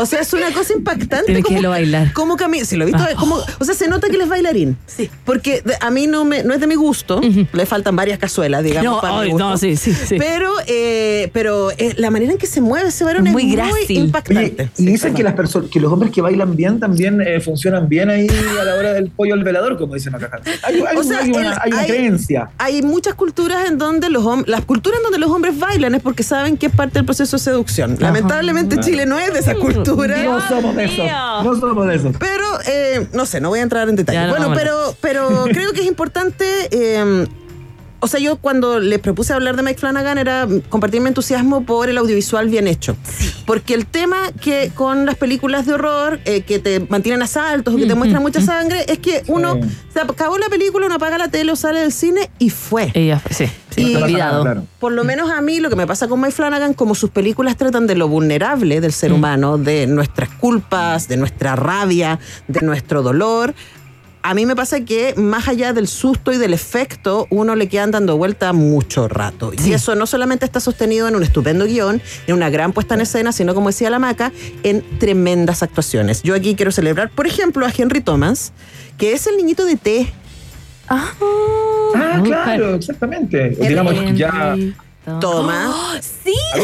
[0.01, 1.27] O sea, es una cosa impactante.
[1.27, 2.13] Tienes que como- a bailar.
[2.15, 3.11] Cómo camina, si lo he visto, Ah.
[3.17, 4.77] como, o sea, se nota que él es bailarín.
[4.87, 5.11] Sí.
[5.25, 7.21] Porque de- a mí no, me, no es de mi gusto,
[7.53, 8.91] le faltan varias cazuelas, digamos.
[8.91, 9.51] No, para mi gusto.
[9.51, 10.17] no, sí, sí, sí.
[10.19, 13.99] Pero, eh, pero eh, la manera en que se mueve ese varón Muy es grácil.
[13.99, 14.63] muy impactante.
[14.63, 17.87] Oye, y dicen que las personas, que los hombres que bailan bien también eh, funcionan
[17.89, 18.27] bien ahí
[18.61, 20.41] a la hora del pollo al velador, como dicen acá.
[20.65, 22.51] Hay, hay- O sea, hay una, hay una creencia.
[22.57, 26.03] Hay muchas culturas en donde los hombres, las culturas en donde los hombres bailan es
[26.03, 27.82] porque saben que es parte del proceso de seducción.
[27.87, 28.81] Lamentablemente.
[28.81, 30.23] Chile no es de esa cultura.
[30.23, 31.03] No somos de eso.
[31.45, 32.13] No somos de eso.
[32.19, 34.19] Pero, eh, no sé, no voy a entrar en detalle.
[34.19, 36.45] Ya, no, bueno, pero, pero creo que es importante.
[36.71, 37.27] eh,
[38.05, 41.89] o sea, yo cuando les propuse hablar de Mike Flanagan era compartir mi entusiasmo por
[41.89, 42.97] el audiovisual bien hecho.
[43.47, 47.75] Porque el tema que con las películas de horror eh, que te mantienen a saltos
[47.75, 49.69] o que te muestran mucha sangre es que uno Sí.
[49.95, 52.91] se acabó la película, uno apaga la tele o sale del cine y fue.
[52.95, 54.43] Ella, sí, sí, Y- olvidado.
[54.43, 54.67] Claro.
[54.81, 57.57] Por lo menos a mí lo que me pasa con Mike Flanagan, como sus películas
[57.57, 63.03] tratan de lo vulnerable del ser humano, de nuestras culpas, de nuestra rabia, de nuestro
[63.03, 63.55] dolor,
[64.23, 67.91] a mí me pasa que más allá del susto y del efecto, uno le quedan
[67.91, 69.53] dando vuelta mucho rato.
[69.65, 73.01] Y eso no solamente está sostenido en un estupendo guion, en una gran puesta en
[73.01, 74.33] escena, sino como decía la maca,
[74.63, 76.23] en tremendas actuaciones.
[76.23, 78.53] Yo aquí quiero celebrar, por ejemplo, a Henry Thomas,
[78.99, 80.13] que es el niñito de té.
[80.89, 81.13] Ah,
[81.95, 83.51] Ah, claro, exactamente.
[83.51, 84.57] Digamos ya
[85.21, 85.71] Toma.
[85.71, 86.35] ¡Oh, sí.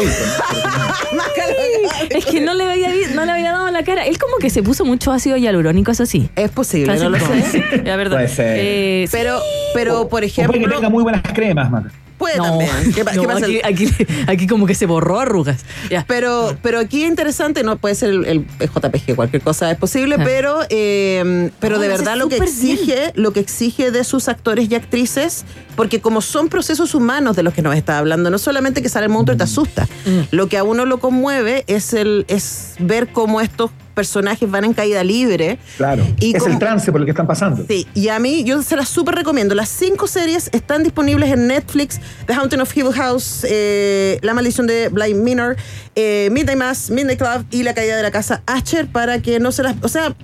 [2.09, 4.05] Es que no le había no le había dado la cara.
[4.05, 6.29] Él como que se puso mucho ácido hialurónico, eso sí.
[6.35, 7.81] Es posible, Así no lo sé.
[7.83, 8.17] La verdad.
[8.17, 8.57] Puede ser.
[8.59, 9.11] Eh, sí.
[9.11, 9.39] Pero,
[9.73, 11.91] pero por O ejemplo, puede que tenga muy buenas cremas, Maca.
[12.19, 12.69] Puede No, también.
[12.93, 13.45] ¿Qué, pa- no, qué pasa?
[13.47, 13.87] aquí, aquí,
[14.27, 15.61] aquí como que se borró arrugas.
[16.07, 20.17] Pero, pero aquí es interesante, no puede ser el, el JPG, cualquier cosa es posible,
[20.19, 20.23] Ah.
[20.23, 22.43] pero, eh, pero No, de verdad lo que bien.
[22.43, 27.43] exige, lo que exige de sus actores y actrices, porque como son procesos humanos de
[27.43, 30.19] los que nos está hablando, no solamente que sale el monstruo y te asusta, Mm.
[30.31, 34.73] lo que a uno lo conmueve es el, es ver cómo estos personajes van en
[34.73, 35.59] caída libre.
[35.75, 36.05] Claro.
[36.21, 37.65] Y es como- el trance por el que están pasando.
[37.67, 39.55] Sí, y a mí yo se las súper recomiendo.
[39.55, 41.99] Las cinco series están disponibles en Netflix.
[42.27, 45.57] The Haunting of Hill House, eh, La Maldición de Blind Minor,
[45.95, 49.51] eh, Midnight Mass, Midnight Club y La Caída de la Casa Asher para que no
[49.51, 49.75] se las...
[49.81, 50.15] O sea,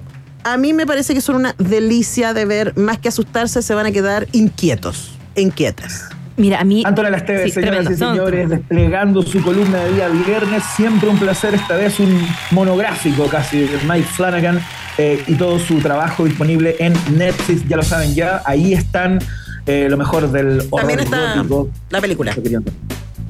[0.45, 2.77] a mí me parece que son una delicia de ver.
[2.77, 6.05] Más que asustarse, se van a quedar inquietos, inquietas.
[6.37, 6.83] Mira, a mí.
[6.85, 7.91] Antonella Esteves, Sí, señoras tremendo.
[8.05, 10.63] y No, señores, desplegando su columna de día viernes.
[10.75, 14.59] Siempre un placer, esta vez un monográfico casi de Mike Flanagan
[14.97, 18.41] eh, y todo su trabajo disponible en Netflix, ya lo saben ya.
[18.45, 19.19] Ahí están
[19.65, 21.69] eh, lo mejor del horror También está gótico.
[21.89, 22.35] la película.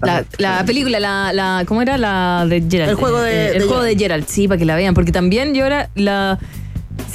[0.01, 1.97] La, la película, la, la, ¿cómo era?
[1.97, 2.89] La de Gerald.
[2.91, 4.93] El juego de- Eh, el de juego de Gerald, sí, para que la vean.
[4.93, 6.37] Porque también yo ahora la.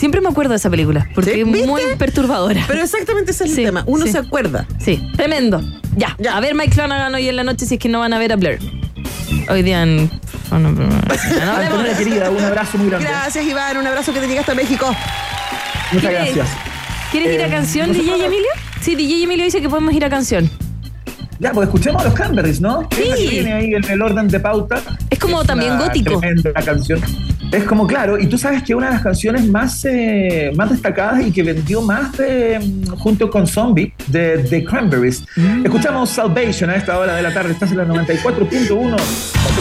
[0.01, 1.41] Siempre me acuerdo de esa película, porque ¿Sí?
[1.41, 2.65] es muy perturbadora.
[2.67, 3.85] Pero exactamente ese es el tema.
[3.87, 4.13] Uno sí.
[4.13, 4.67] se acuerda.
[4.79, 5.61] Sí, tremendo.
[5.95, 6.39] Ya, Ya.
[6.39, 8.33] a ver Mike Flanagan hoy en la noche si es que no van a ver
[8.33, 8.59] a Blair.
[9.51, 10.11] Hoy día en...
[10.51, 11.99] oh, no, no eso.
[11.99, 13.07] querida, un abrazo muy grande.
[13.09, 13.77] Gracias, Iván.
[13.77, 14.87] Un abrazo que te llega hasta México.
[15.93, 16.49] Muchas ¿Quieres- gracias.
[17.13, 18.49] ¿Quieres ir a Eh, canción, DJ Emilio?
[18.81, 20.49] Sí, DJ Emilio dice que podemos ir a canción.
[21.41, 22.87] Ya, pues escuchemos a los Cranberries, ¿no?
[22.95, 23.03] Sí.
[23.03, 24.83] Es la viene ahí en el orden de pauta.
[25.09, 26.21] Es como también una gótico.
[26.21, 27.01] Tremenda canción.
[27.51, 31.27] Es como, claro, y tú sabes que una de las canciones más, eh, más destacadas
[31.27, 35.25] y que vendió más de, mm, junto con Zombie de The Cranberries.
[35.35, 35.65] Mm.
[35.65, 37.53] Escuchamos Salvation a esta hora de la tarde.
[37.53, 39.61] Estás en la 94.1 o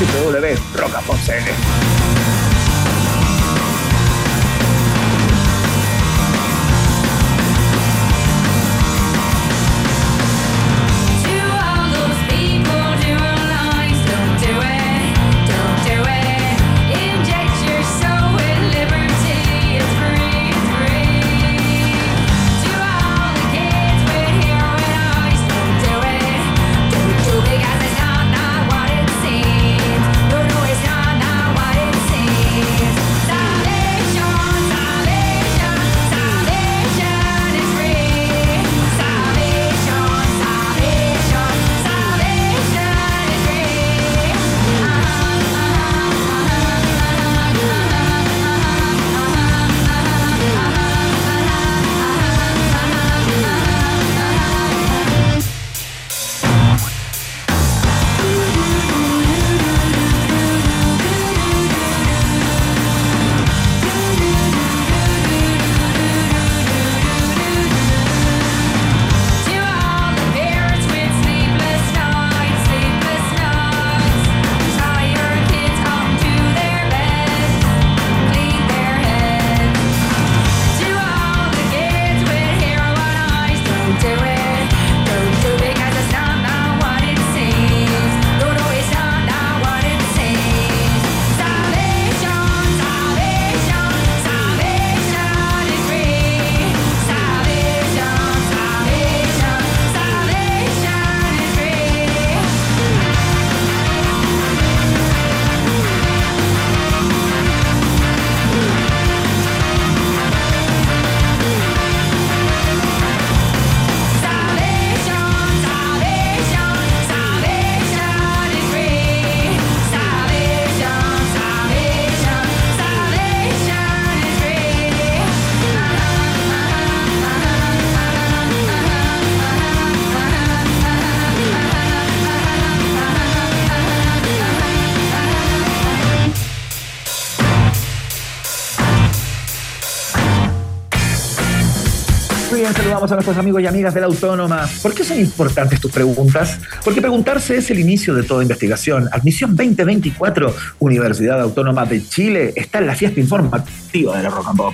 [143.12, 144.67] a nuestros amigos y amigas de la Autónoma.
[144.82, 146.60] ¿Por qué son importantes tus preguntas?
[146.84, 149.08] Porque preguntarse es el inicio de toda investigación.
[149.12, 154.58] Admisión 2024, Universidad Autónoma de Chile, está en la fiesta informativa de la Rock and
[154.58, 154.74] Pop.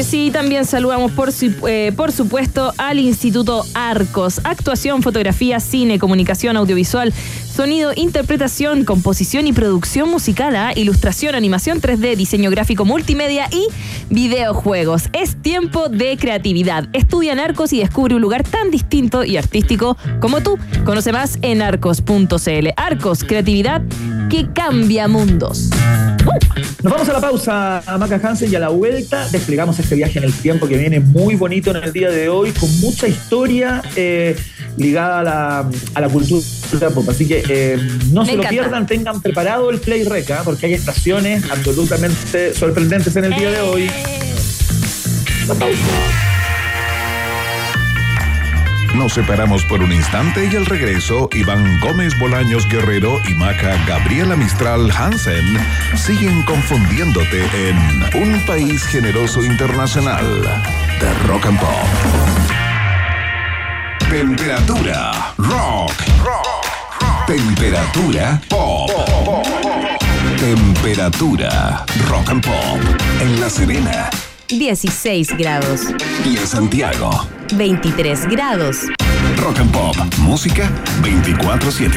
[0.00, 1.30] Sí, también saludamos por,
[1.68, 4.40] eh, por supuesto al Instituto Arcos.
[4.44, 7.12] Actuación, fotografía, cine, comunicación audiovisual,
[7.54, 13.68] sonido, interpretación, composición y producción musical, ilustración, animación 3D, diseño gráfico multimedia y
[14.08, 15.04] videojuegos.
[15.12, 16.88] Es tiempo de creatividad.
[16.92, 20.58] Estudia en Arcos y descubre un lugar tan distinto y artístico como tú.
[20.84, 22.68] Conoce más en arcos.cl.
[22.76, 23.82] Arcos, creatividad
[24.32, 25.68] que cambia mundos.
[26.82, 30.24] Nos vamos a la pausa, Maca Hansen, y a la vuelta desplegamos este viaje en
[30.24, 34.34] el tiempo que viene muy bonito en el día de hoy, con mucha historia eh,
[34.78, 37.06] ligada a la, a la cultura pop.
[37.10, 37.76] Así que eh,
[38.10, 43.14] no Me se lo pierdan, tengan preparado el Play Reca, porque hay estaciones absolutamente sorprendentes
[43.16, 43.90] en el día de hoy.
[45.46, 46.31] La pausa.
[48.94, 54.36] Nos separamos por un instante y al regreso, Iván Gómez Bolaños Guerrero y Maca Gabriela
[54.36, 55.44] Mistral Hansen
[55.96, 57.76] siguen confundiéndote en
[58.22, 60.42] Un País Generoso Internacional
[61.00, 61.68] de Rock and Pop.
[64.10, 65.92] Temperatura rock.
[67.26, 68.90] Temperatura pop.
[70.38, 72.80] Temperatura rock and pop.
[73.20, 74.10] En La Serena,
[74.58, 75.82] 16 grados.
[76.24, 77.10] Y en Santiago,
[77.54, 78.86] 23 grados.
[79.36, 80.70] Rock and Pop, música
[81.02, 81.90] 24-7.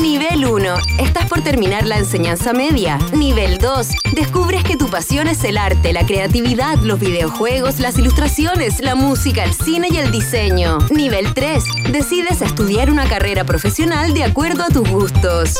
[0.00, 0.74] Nivel 1.
[1.00, 2.98] Estás por terminar la enseñanza media.
[3.12, 3.88] Nivel 2.
[4.14, 9.44] Descubres que tu pasión es el arte, la creatividad, los videojuegos, las ilustraciones, la música,
[9.44, 10.78] el cine y el diseño.
[10.90, 11.64] Nivel 3.
[11.92, 15.56] Decides estudiar una carrera profesional de acuerdo a tus gustos.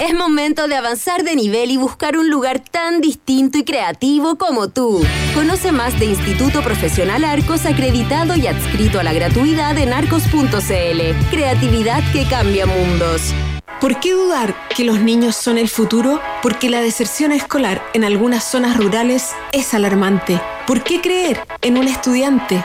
[0.00, 4.68] Es momento de avanzar de nivel y buscar un lugar tan distinto y creativo como
[4.68, 5.00] tú.
[5.34, 11.30] Conoce más de Instituto Profesional Arcos acreditado y adscrito a la gratuidad en arcos.cl.
[11.30, 13.32] Creatividad que cambia mundos.
[13.80, 16.20] ¿Por qué dudar que los niños son el futuro?
[16.42, 20.40] Porque la deserción escolar en algunas zonas rurales es alarmante.
[20.66, 22.64] ¿Por qué creer en un estudiante?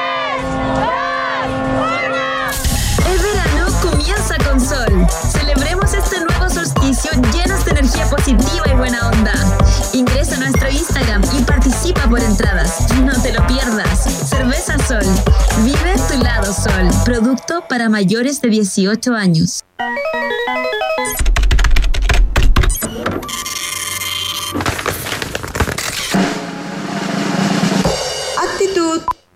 [8.11, 9.33] Positiva y buena onda.
[9.93, 12.91] Ingresa a nuestro Instagram y participa por entradas.
[13.05, 14.03] No te lo pierdas.
[14.29, 15.05] Cerveza Sol.
[15.63, 16.89] Vive tu lado sol.
[17.05, 19.63] Producto para mayores de 18 años.
[28.37, 29.20] Actitud.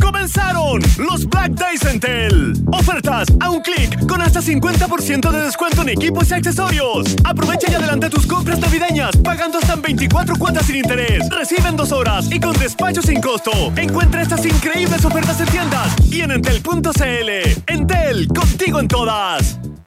[0.00, 2.54] ¡Comenzaron los Black Days en Tel!
[2.72, 7.16] Ofertas a un clic con hasta 50% de descuento en equipos y accesorios.
[7.24, 11.28] Aprovecha y adelanta tus compras navideñas pagando hasta en 24 cuotas sin interés.
[11.30, 13.50] Recibe en dos horas y con despacho sin costo.
[13.76, 17.62] Encuentra estas increíbles ofertas en tiendas y en entel.cl.
[17.66, 19.58] Entel, contigo en todas.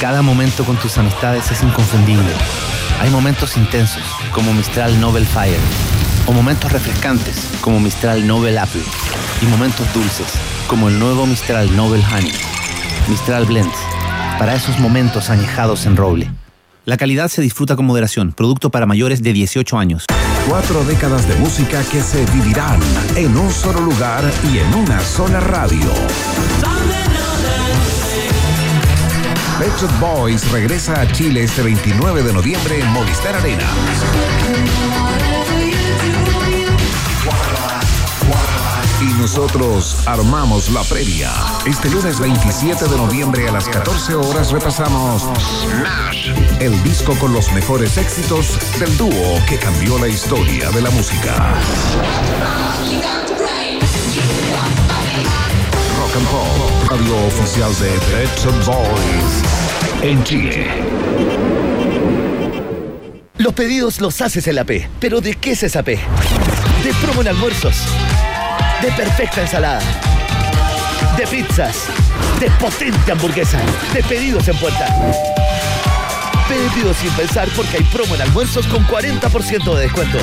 [0.00, 2.30] Cada momento con tus amistades es inconfundible.
[3.00, 5.58] Hay momentos intensos, como Mistral Nobel Fire,
[6.26, 8.82] o momentos refrescantes, como Mistral Nobel Apple,
[9.42, 10.28] y momentos dulces,
[10.68, 12.32] como el nuevo Mistral Nobel Honey.
[13.08, 13.76] Mistral Blends,
[14.38, 16.30] para esos momentos añejados en roble.
[16.84, 20.04] La calidad se disfruta con moderación, producto para mayores de 18 años.
[20.48, 22.78] Cuatro décadas de música que se vivirán
[23.16, 25.88] en un solo lugar y en una sola radio.
[29.58, 33.64] Pet Shop Boys regresa a Chile este 29 de noviembre en Movistar Arena.
[39.00, 41.30] Y nosotros armamos la previa.
[41.66, 47.52] Este lunes 27 de noviembre a las 14 horas repasamos Smash, el disco con los
[47.52, 51.54] mejores éxitos del dúo que cambió la historia de la música.
[56.14, 60.66] Rock and Pop, radio oficial de Pet Shop Boys en Chile.
[63.38, 64.88] Los pedidos los haces en la P.
[65.00, 65.98] ¿Pero de qué es esa P?
[66.84, 67.76] De promo en almuerzos.
[68.80, 69.80] De perfecta ensalada.
[71.16, 71.86] De pizzas.
[72.38, 73.58] De potente hamburguesa.
[73.92, 74.86] De pedidos en puerta.
[76.48, 80.18] Pedidos sin pensar porque hay promo en almuerzos con 40% de descuento.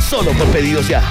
[0.00, 1.02] Solo por pedidos ya.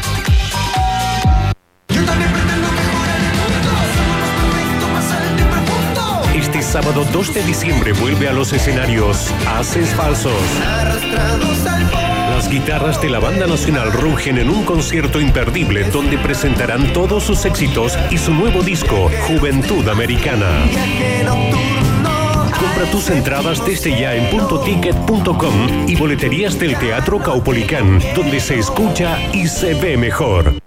[6.68, 10.34] Sábado 2 de diciembre vuelve a los escenarios Haces Falsos.
[12.30, 17.45] Las guitarras de la Banda Nacional rugen en un concierto imperdible donde presentarán todos sus
[17.45, 20.65] éxitos y su nuevo disco, Juventud Americana.
[22.59, 29.18] Compra tus entradas desde ya en puntoticket.com y boleterías del Teatro Caupolicán, donde se escucha
[29.32, 30.66] y se ve mejor.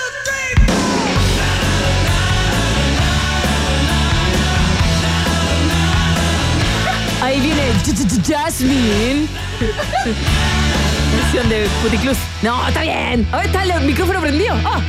[8.27, 9.27] Jasmine.
[11.15, 12.17] Versión de Puticlus.
[12.41, 13.27] No, está bien.
[13.31, 14.55] Ahora está el micrófono prendido.
[14.65, 14.81] Ah.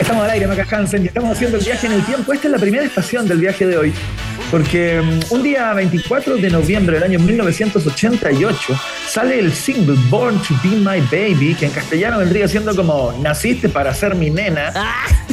[0.00, 2.32] Estamos al aire, Maca Hansen, y estamos haciendo el viaje en el tiempo.
[2.32, 3.92] Esta es la primera estación del viaje de hoy.
[4.50, 10.54] Porque mm, un día 24 de noviembre del año 1988 sale el single Born to
[10.62, 14.72] Be My Baby, que en castellano vendría siendo como Naciste para ser mi nena,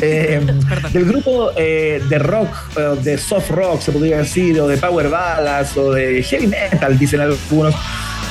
[0.04, 0.42] eh,
[0.94, 5.10] del grupo eh, de rock, eh, de soft rock se podría decir, o de power
[5.10, 7.76] ballads, o de heavy metal, dicen algunos.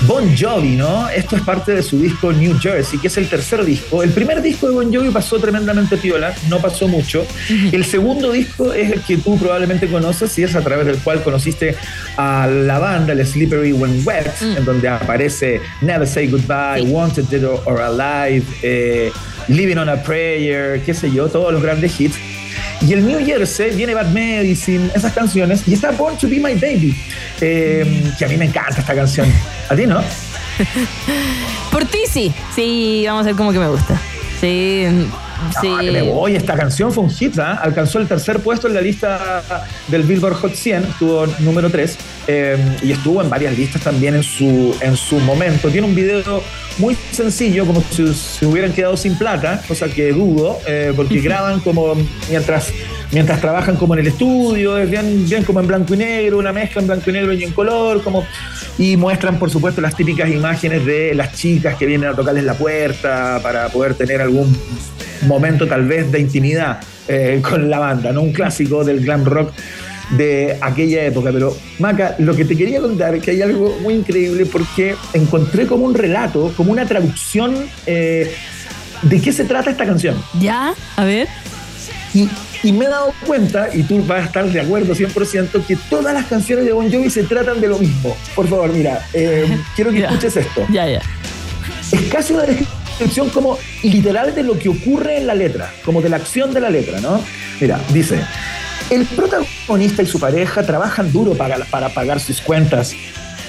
[0.07, 1.09] Bon Jovi, ¿no?
[1.09, 4.03] Esto es parte de su disco New Jersey, que es el tercer disco.
[4.03, 7.25] El primer disco de Bon Jovi pasó tremendamente piola, no pasó mucho.
[7.49, 11.23] El segundo disco es el que tú probablemente conoces y es a través del cual
[11.23, 11.77] conociste
[12.17, 17.45] a la banda, el Slippery When Wet, en donde aparece Never Say Goodbye, Wanted Dead
[17.45, 19.13] or Alive, eh,
[19.49, 22.17] Living on a Prayer, qué sé yo, todos los grandes hits.
[22.87, 26.55] Y el New Jersey viene Bad Medicine, esas canciones, y está Born to Be My
[26.55, 26.97] Baby,
[27.41, 29.33] eh, que a mí me encanta esta canción.
[29.69, 30.03] ¿A ti no?
[31.71, 32.33] Por ti sí.
[32.55, 34.01] Sí, vamos a ver cómo que me gusta.
[34.41, 34.87] Sí.
[35.61, 35.69] Sí.
[35.69, 37.59] Ah, me voy, esta canción fue un hit, ¿ah?
[37.63, 39.43] alcanzó el tercer puesto en la lista
[39.89, 41.99] del Billboard Hot 100, estuvo número 3
[42.83, 45.69] y estuvo en varias listas también en su, en su momento.
[45.69, 46.43] Tiene un video
[46.79, 51.61] muy sencillo, como si se hubieran quedado sin plata, cosa que dudo, eh, porque graban
[51.61, 51.95] como
[52.29, 52.73] mientras,
[53.11, 56.53] mientras trabajan como en el estudio, es bien, bien como en blanco y negro, una
[56.53, 58.27] mezcla en blanco y negro y en color, como,
[58.79, 62.55] y muestran por supuesto las típicas imágenes de las chicas que vienen a tocarles la
[62.55, 64.57] puerta para poder tener algún
[65.23, 68.23] momento tal vez de intimidad eh, con la banda, ¿no?
[68.23, 69.53] Un clásico del glam rock
[70.17, 71.31] de aquella época.
[71.33, 75.67] Pero, Maca, lo que te quería contar es que hay algo muy increíble porque encontré
[75.67, 77.55] como un relato, como una traducción
[77.87, 78.33] eh,
[79.03, 80.23] de qué se trata esta canción.
[80.41, 80.75] ¿Ya?
[80.97, 81.29] A ver.
[82.15, 82.29] Y,
[82.63, 86.13] y me he dado cuenta, y tú vas a estar de acuerdo 100%, que todas
[86.13, 88.15] las canciones de Bon Jovi se tratan de lo mismo.
[88.35, 90.09] Por favor, mira, eh, quiero que Ya.
[90.09, 90.67] escuches esto.
[90.71, 91.01] Ya, ya.
[91.91, 92.82] Es casi una descripción
[93.33, 96.71] como literal de lo que ocurre en la letra, como de la acción de la
[96.71, 97.21] letra, ¿no?
[97.61, 98.25] Mira, dice,
[98.91, 102.95] el protagonista y su pareja trabajan duro para, para pagar sus cuentas,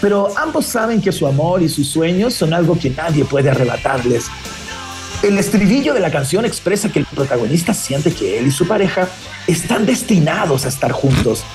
[0.01, 4.25] pero ambos saben que su amor y sus sueños son algo que nadie puede arrebatarles.
[5.21, 9.07] El estribillo de la canción expresa que el protagonista siente que él y su pareja
[9.47, 11.45] están destinados a estar juntos,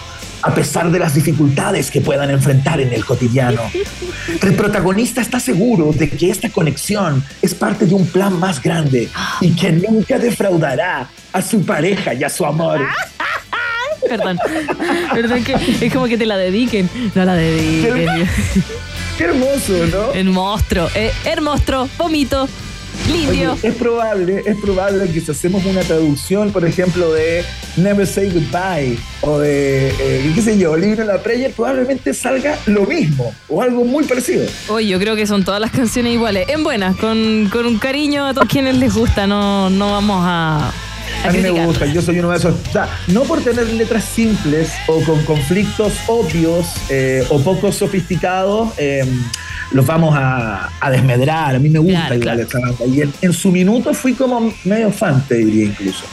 [0.43, 3.63] a pesar de las dificultades que puedan enfrentar en el cotidiano.
[4.43, 9.09] El protagonista está seguro de que esta conexión es parte de un plan más grande
[9.41, 12.81] y que nunca defraudará a su pareja y a su amor.
[14.09, 14.39] Perdón.
[15.13, 16.89] Perdón que es como que te la dediquen.
[17.15, 18.29] No la dediquen.
[19.19, 20.13] Qué hermoso, ¿no?
[20.13, 20.89] El monstruo.
[20.95, 21.89] Eh, hermoso.
[21.99, 22.49] Vomito.
[23.11, 27.45] Oye, es probable, es probable que si hacemos una traducción, por ejemplo, de
[27.77, 32.85] Never Say Goodbye o de, eh, qué sé yo, on la Prayer, probablemente salga lo
[32.87, 34.47] mismo o algo muy parecido.
[34.69, 36.49] Oye, yo creo que son todas las canciones iguales.
[36.49, 39.27] En buenas, con, con un cariño a todos quienes les gusta.
[39.27, 40.73] No, no vamos a.
[41.25, 42.55] A mí me gusta, yo soy uno de esos.
[42.69, 48.71] O sea, no por tener letras simples o con conflictos obvios eh, o poco sofisticados,
[48.77, 49.05] eh,
[49.73, 51.57] los vamos a, a desmedrar.
[51.57, 52.85] A mí me gusta igual esta banda.
[52.87, 56.05] Y en, en su minuto fui como medio fan, te diría incluso.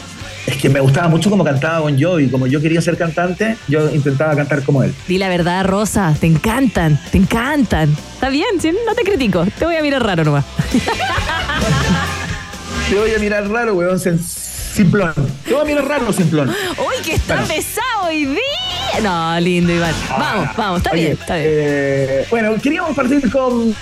[0.45, 2.27] Es que me gustaba mucho como cantaba Bon Jovi.
[2.29, 4.93] Como yo quería ser cantante, yo intentaba cantar como él.
[5.07, 6.15] Di la verdad, Rosa.
[6.19, 6.99] Te encantan.
[7.11, 7.95] Te encantan.
[8.13, 8.71] Está bien, ¿sí?
[8.85, 9.45] no te critico.
[9.57, 10.45] Te voy a mirar raro nomás.
[12.89, 13.99] Te voy a mirar raro, weón,
[14.75, 15.13] simplón.
[15.45, 16.49] Te voy a mirar raro, simplón.
[16.49, 17.47] ¡Uy, que está Bueno.
[17.53, 18.99] pesado hoy día!
[19.01, 19.93] No, lindo, Iván.
[20.09, 20.77] Vamos, vamos.
[20.79, 21.47] Está Oye, bien, está bien.
[21.49, 23.75] eh, bueno, queríamos partir con,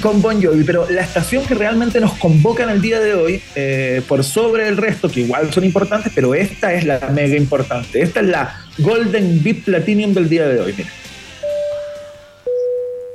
[0.00, 3.42] con Bon Jovi, pero la estación que realmente nos convoca en el día de hoy,
[3.54, 8.02] eh, por sobre el resto, que igual son importantes, pero esta es la mega importante.
[8.02, 10.74] Esta es la Golden Beat Platinum del día de hoy.
[10.76, 10.90] Mira.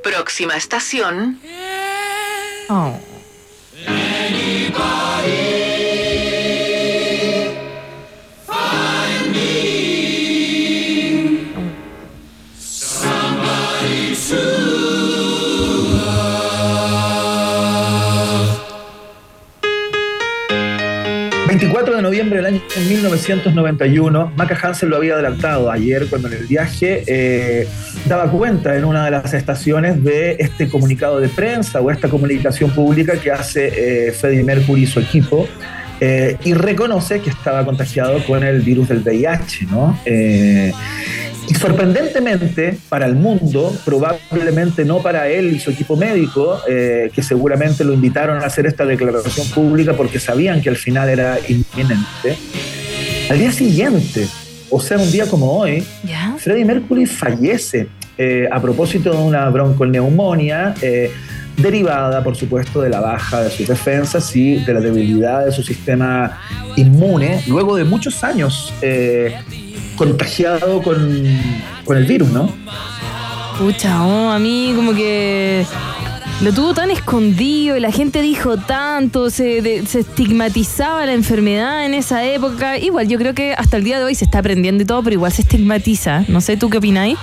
[0.03, 1.39] Próxima estación.
[2.69, 2.97] Oh.
[21.48, 26.45] 24 de noviembre del año 1991, Maca Hansen lo había adelantado ayer cuando en el
[26.45, 27.66] viaje eh,
[28.06, 32.72] daba cuenta en una de las estaciones de este comunicado de prensa o esta comunicación
[32.72, 35.48] pública que hace eh, Freddie Mercury y su equipo
[36.00, 40.00] eh, y reconoce que estaba contagiado con el virus del VIH, ¿no?
[40.06, 40.72] Eh,
[41.48, 47.24] y sorprendentemente para el mundo, probablemente no para él y su equipo médico, eh, que
[47.24, 52.38] seguramente lo invitaron a hacer esta declaración pública porque sabían que al final era inminente,
[53.30, 54.28] al día siguiente,
[54.70, 55.84] o sea, un día como hoy,
[56.38, 57.88] Freddie Mercury fallece
[58.18, 60.76] eh, a propósito de una bronconeumonía.
[60.82, 61.12] eh,
[61.58, 65.64] derivada, por supuesto, de la baja de sus defensas y de la debilidad de su
[65.64, 66.39] sistema
[66.76, 69.36] inmune, luego de muchos años eh,
[69.98, 71.26] contagiado con,
[71.84, 72.50] con el virus, ¿no?
[73.58, 75.66] Pucha, oh, a mí como que
[76.41, 81.84] lo tuvo tan escondido y la gente dijo tanto, se, de- se estigmatizaba la enfermedad
[81.86, 82.78] en esa época.
[82.78, 85.16] Igual, yo creo que hasta el día de hoy se está aprendiendo y todo, pero
[85.16, 86.24] igual se estigmatiza.
[86.28, 87.18] No sé, ¿tú qué opináis?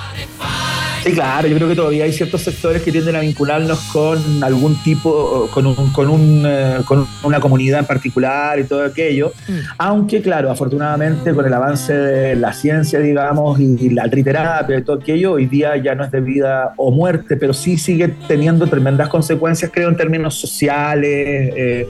[1.05, 4.75] Sí, claro, yo creo que todavía hay ciertos sectores que tienden a vincularnos con algún
[4.83, 9.31] tipo, con, un- con, un, eh, con una comunidad en particular y todo aquello.
[9.77, 14.97] Aunque, claro, afortunadamente con el avance de la ciencia, digamos, y la triterapia y todo
[14.97, 19.09] aquello, hoy día ya no es de vida o muerte, pero sí sigue teniendo tremendas
[19.11, 21.53] consecuencias, creo, en términos sociales.
[21.55, 21.87] eh,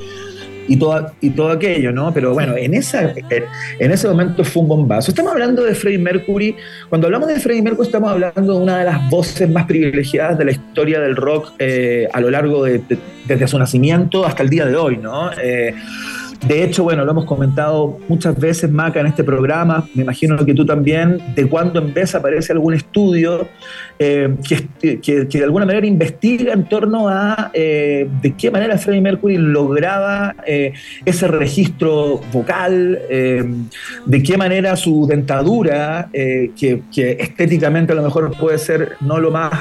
[0.68, 2.12] y todo, y todo aquello, ¿no?
[2.14, 3.12] Pero bueno, en, esa,
[3.78, 5.10] en ese momento fue un bombazo.
[5.10, 6.56] Estamos hablando de Freddie Mercury.
[6.88, 10.44] Cuando hablamos de Freddie Mercury, estamos hablando de una de las voces más privilegiadas de
[10.44, 14.50] la historia del rock eh, a lo largo de, de- desde su nacimiento hasta el
[14.50, 15.30] día de hoy, ¿no?
[15.42, 15.74] Eh,
[16.46, 20.52] de hecho, bueno, lo hemos comentado muchas veces, Maca, en este programa, me imagino que
[20.54, 23.48] tú también, de cuando en vez aparece algún estudio
[23.98, 24.66] eh, que,
[25.00, 29.36] que- que de alguna manera investiga en torno a eh, de qué manera Freddie Mercury
[29.38, 30.72] lograba eh,
[31.04, 38.58] ese registro vocal, de qué manera su dentadura, que, que estéticamente a lo mejor puede
[38.58, 39.52] ser no lo más...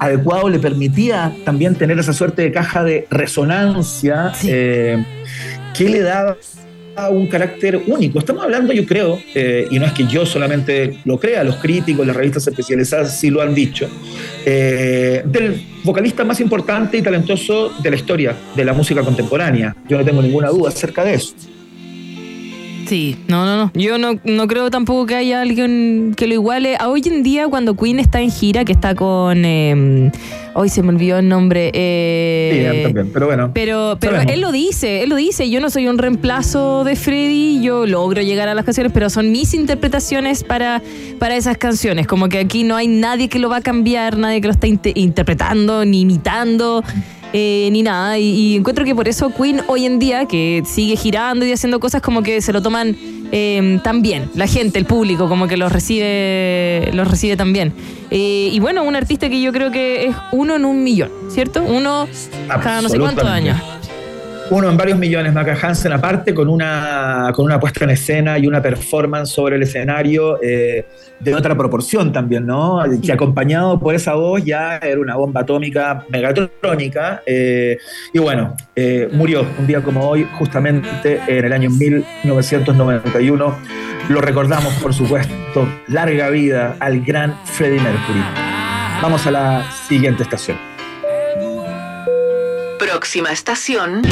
[0.00, 5.04] adecuado le permitía también tener esa suerte de caja de resonancia eh,
[5.78, 6.36] que le daba
[7.12, 8.18] un carácter único.
[8.18, 12.04] Estamos hablando, yo creo, eh, y no es que yo solamente lo crea, los críticos,
[12.04, 13.88] las revistas especializadas sí lo han dicho,
[14.44, 19.76] eh, del vocalista más importante y talentoso de la historia de la música contemporánea.
[19.88, 21.34] Yo no tengo ninguna duda acerca de eso.
[22.88, 23.70] Sí, no, no, no.
[23.74, 26.76] Yo no, no creo tampoco que haya alguien que lo iguale.
[26.80, 29.44] A hoy en día, cuando Queen está en gira, que está con.
[29.44, 30.10] eh,
[30.54, 31.70] hoy se me olvidó el nombre.
[31.74, 33.50] eh, Sí, también, pero bueno.
[33.52, 34.32] Pero, pero sabemos.
[34.32, 38.22] él lo dice, él lo dice, yo no soy un reemplazo de Freddy, yo logro
[38.22, 40.80] llegar a las canciones, pero son mis interpretaciones para,
[41.18, 42.06] para esas canciones.
[42.06, 44.66] Como que aquí no hay nadie que lo va a cambiar, nadie que lo está
[44.66, 46.82] inte- interpretando, ni imitando,
[47.32, 48.18] eh, ni nada.
[48.18, 51.80] Y, y encuentro que por eso Queen hoy en día, que sigue girando y haciendo
[51.80, 52.96] cosas, como que se lo toman
[53.32, 54.30] eh, tan bien.
[54.34, 57.72] La gente, el público, como que los recibe, los recibe tan bien.
[58.10, 61.62] Eh, y bueno, un artista que yo creo que es uno en un millón, ¿cierto?
[61.62, 62.08] Uno
[62.48, 63.60] cada no sé cuántos años.
[64.50, 68.46] Uno en varios millones, Maca Hansen, aparte con una, con una puesta en escena y
[68.46, 70.86] una performance sobre el escenario eh,
[71.20, 72.82] de otra proporción también, ¿no?
[73.02, 77.22] Que acompañado por esa voz ya era una bomba atómica megatrónica.
[77.26, 77.76] eh,
[78.14, 83.54] y bueno, eh, murió un día como hoy, justamente en el año 1991.
[84.08, 85.68] Lo recordamos, por supuesto.
[85.88, 88.22] Larga vida al gran Freddie Mercury.
[89.02, 90.67] Vamos a la siguiente estación.
[92.78, 94.02] Próxima estación.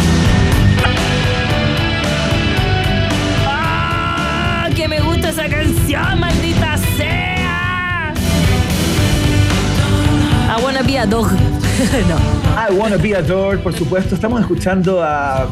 [3.46, 8.12] ¡Ah, que me gusta esa canción, maldita sea!
[10.48, 11.30] I wanna be a dog.
[12.08, 12.16] no.
[12.56, 14.14] I Wanna Be Adored, por supuesto.
[14.14, 15.46] Estamos escuchando a,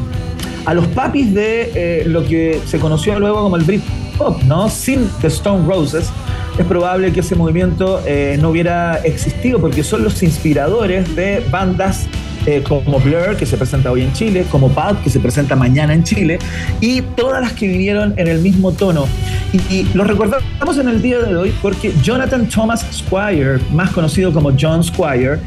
[0.65, 4.67] a los papis de eh, lo que se conoció luego como el Britpop, ¿no?
[4.69, 6.09] Sin The Stone Roses.
[6.57, 12.07] Es probable que ese movimiento eh, no hubiera existido porque son los inspiradores de bandas
[12.45, 15.93] eh, como Blur, que se presenta hoy en Chile, como Pulp, que se presenta mañana
[15.93, 16.39] en Chile,
[16.81, 19.07] y todas las que vinieron en el mismo tono.
[19.53, 24.31] Y, y lo recordamos en el día de hoy porque Jonathan Thomas Squire, más conocido
[24.31, 25.39] como John Squire,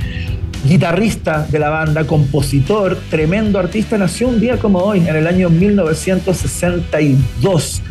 [0.67, 5.51] guitarrista de la banda, compositor, tremendo artista, nació un día como hoy, en el año
[5.51, 7.83] 1962.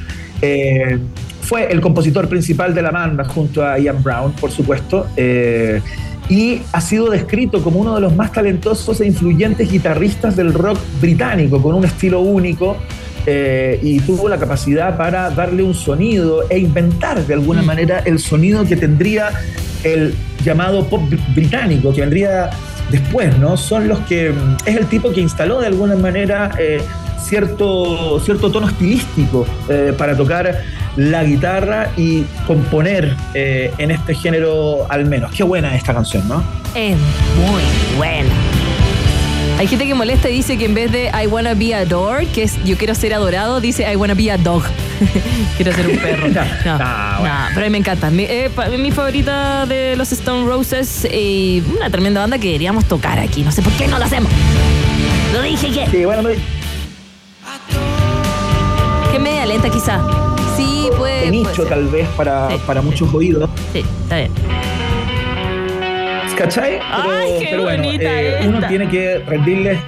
[0.41, 0.97] Eh,
[1.41, 5.82] fue el compositor principal de la banda junto a Ian Brown, por supuesto, eh,
[6.30, 10.78] y ha sido descrito como uno de los más talentosos e influyentes guitarristas del rock
[11.01, 12.78] británico, con un estilo único.
[13.30, 18.19] eh, y tuvo la capacidad para darle un sonido e inventar de alguna manera el
[18.19, 19.32] sonido que tendría
[19.84, 20.13] el
[20.45, 22.49] llamado pop br- británico, que vendría
[22.89, 23.57] después, ¿no?
[23.57, 24.30] Son los que.
[24.32, 26.80] mm, Es el tipo que instaló de alguna manera eh,
[27.38, 30.63] cierto, cierto tono estilístico eh, para tocar
[30.97, 35.31] la guitarra y componer eh, en este género al menos.
[35.31, 36.43] Qué buena esta canción, ¿no?
[36.75, 36.97] Es
[37.35, 37.63] muy
[37.97, 38.33] buena.
[39.59, 42.43] Hay gente que molesta y dice que en vez de I wanna be adored, que
[42.43, 44.63] es yo quiero ser adorado, dice I wanna be a dog.
[45.57, 46.27] quiero ser un perro.
[46.65, 48.09] No, no, pero a mí me encanta.
[48.11, 53.19] Mi, eh, mi favorita de los Stone Roses y una tremenda banda que deberíamos tocar
[53.19, 53.43] aquí.
[53.43, 54.31] No sé por qué no lo hacemos.
[55.33, 55.87] Lo dije que.
[55.89, 56.29] Sí, bueno,
[59.11, 60.26] Que media lenta quizá.
[61.32, 62.55] De nicho tal vez para, Sí.
[62.65, 63.49] para muchos oídos.
[63.73, 64.32] Sí, está bien.
[66.38, 66.80] ¿Cachai?
[66.80, 68.47] Pero, Ay, qué pero bueno, bonita eh, esta.
[68.49, 69.80] uno tiene que rendirle.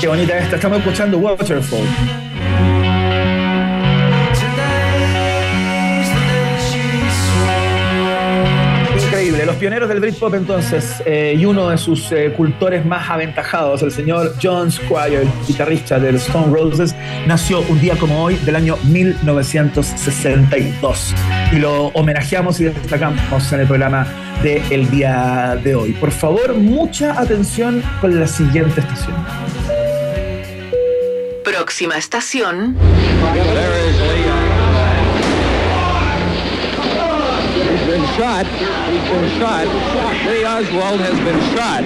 [0.00, 0.56] Qué bonita esta.
[0.56, 1.84] Estamos escuchando Waterfall.
[9.60, 14.34] Pioneros del Britpop entonces, eh, y uno de sus eh, cultores más aventajados, el señor
[14.42, 16.96] John Squire, guitarrista de los Stone Roses,
[17.26, 21.14] nació un día como hoy del año 1962
[21.52, 24.06] y lo homenajeamos y destacamos en el programa
[24.42, 25.92] del día de hoy.
[25.92, 29.14] Por favor, mucha atención con la siguiente estación.
[31.44, 32.78] Próxima estación.
[38.20, 38.44] Shot.
[38.44, 39.64] He's been shot.
[40.28, 41.80] Lee Oswald has been shot.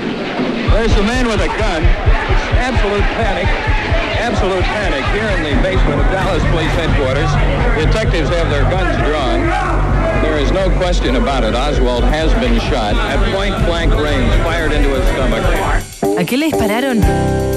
[0.74, 1.82] There's a man with a gun.
[2.58, 3.46] Absolute panic.
[4.18, 7.30] Absolute panic here in the basement of Dallas Police Headquarters.
[7.78, 9.46] Detectives have their guns drawn.
[10.24, 11.54] There is no question about it.
[11.54, 15.44] Oswald has been shot at point blank range, fired into his stomach.
[16.18, 17.53] ¿A qué le dispararon?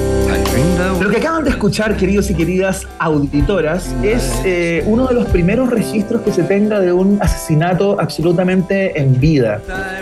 [1.00, 5.70] Lo que acaban de escuchar, queridos y queridas auditoras, es eh, uno de los primeros
[5.70, 9.60] registros que se tenga de un asesinato absolutamente en vida,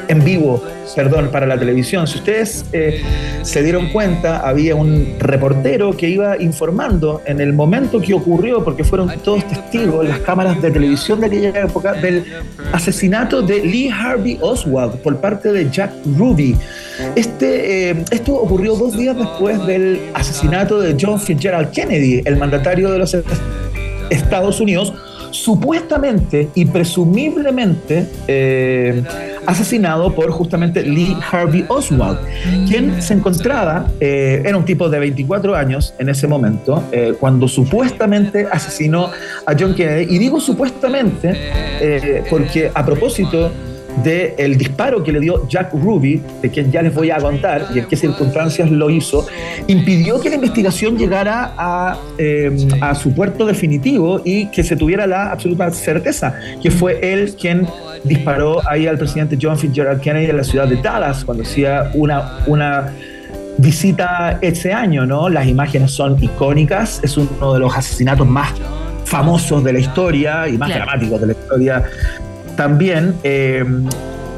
[0.08, 0.62] en vivo,
[0.94, 2.06] perdón, para la televisión.
[2.06, 3.02] Si ustedes eh,
[3.42, 8.82] se dieron cuenta, había un reportero que iba informando en el momento que ocurrió, porque
[8.82, 12.24] fueron todos testigos, las cámaras de televisión de aquella época, del
[12.72, 16.56] asesinato de Lee Harvey Oswald por parte de Jack Ruby.
[17.14, 22.90] Este, eh, esto ocurrió dos días después del asesinato de John Fitzgerald Kennedy, el mandatario
[22.90, 23.26] de los est-
[24.10, 24.92] Estados Unidos,
[25.32, 29.02] supuestamente y presumiblemente eh,
[29.46, 32.18] asesinado por justamente Lee Harvey Oswald,
[32.68, 36.82] quien se encontraba, eh, era un tipo de 24 años en ese momento,
[37.20, 39.10] cuando supuestamente asesinó
[39.46, 40.14] a John Kennedy.
[40.14, 41.36] Y digo supuestamente
[42.30, 43.50] porque a propósito
[44.02, 47.78] del disparo que le dio Jack Ruby, de quien ya les voy a contar y
[47.78, 49.26] en qué circunstancias lo hizo,
[49.66, 55.06] impidió que la investigación llegara a, eh, a su puerto definitivo y que se tuviera
[55.06, 57.66] la absoluta certeza que fue él quien
[58.04, 62.38] disparó ahí al presidente John Fitzgerald Kennedy en la ciudad de Dallas cuando hacía una,
[62.46, 62.92] una
[63.58, 65.28] visita ese año, ¿no?
[65.28, 68.50] Las imágenes son icónicas, es uno de los asesinatos más
[69.04, 70.84] famosos de la historia y más Claro.
[70.84, 71.84] dramáticos de la historia
[72.56, 73.14] también.
[73.22, 73.64] eh,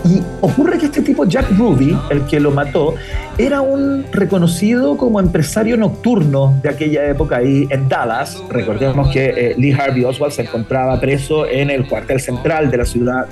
[0.05, 2.95] y ocurre que este tipo, Jack Ruby, el que lo mató,
[3.37, 8.41] era un reconocido como empresario nocturno de aquella época ahí en Dallas.
[8.49, 12.85] Recordemos que eh, Lee Harvey Oswald se encontraba preso en el cuartel central de la
[12.85, 13.27] ciudad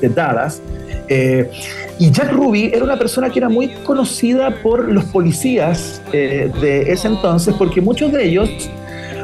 [0.00, 0.60] de Dallas.
[1.08, 1.50] Eh,
[1.98, 6.90] y Jack Ruby era una persona que era muy conocida por los policías eh, de
[6.90, 8.50] ese entonces, porque muchos de ellos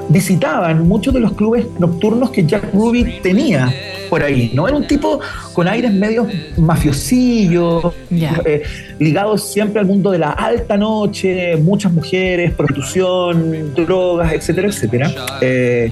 [0.08, 3.72] visitaban muchos de los clubes nocturnos que Jack Ruby tenía
[4.10, 4.68] por ahí, ¿no?
[4.68, 5.20] Era un tipo
[5.54, 6.28] con aires medios
[6.58, 8.62] mafiosillos, eh,
[8.98, 15.10] ligados siempre al mundo de la alta noche, muchas mujeres, prostitución, drogas, etcétera, etcétera.
[15.40, 15.90] Eh,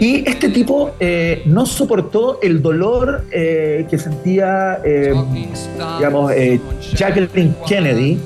[0.00, 5.14] y este tipo eh, no soportó el dolor eh, que sentía, eh,
[5.98, 6.32] digamos,
[6.94, 8.18] Jacqueline Kennedy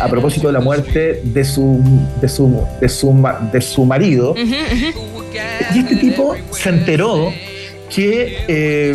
[0.00, 1.80] a propósito de la muerte de su,
[2.20, 4.34] de su, de su, de su marido.
[4.36, 7.32] Y este tipo se enteró
[7.90, 8.94] que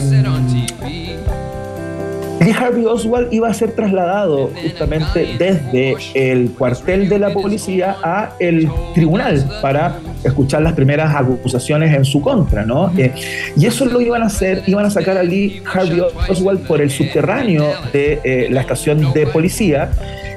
[2.40, 8.34] Lee Harvey Oswald iba a ser trasladado justamente desde el cuartel de la policía a
[8.40, 12.92] el tribunal para escuchar las primeras acusaciones en su contra, ¿no?
[12.98, 13.14] Eh,
[13.56, 16.90] y eso lo iban a hacer, iban a sacar a Lee Harvey Oswald por el
[16.90, 19.92] subterráneo de eh, la estación de policía.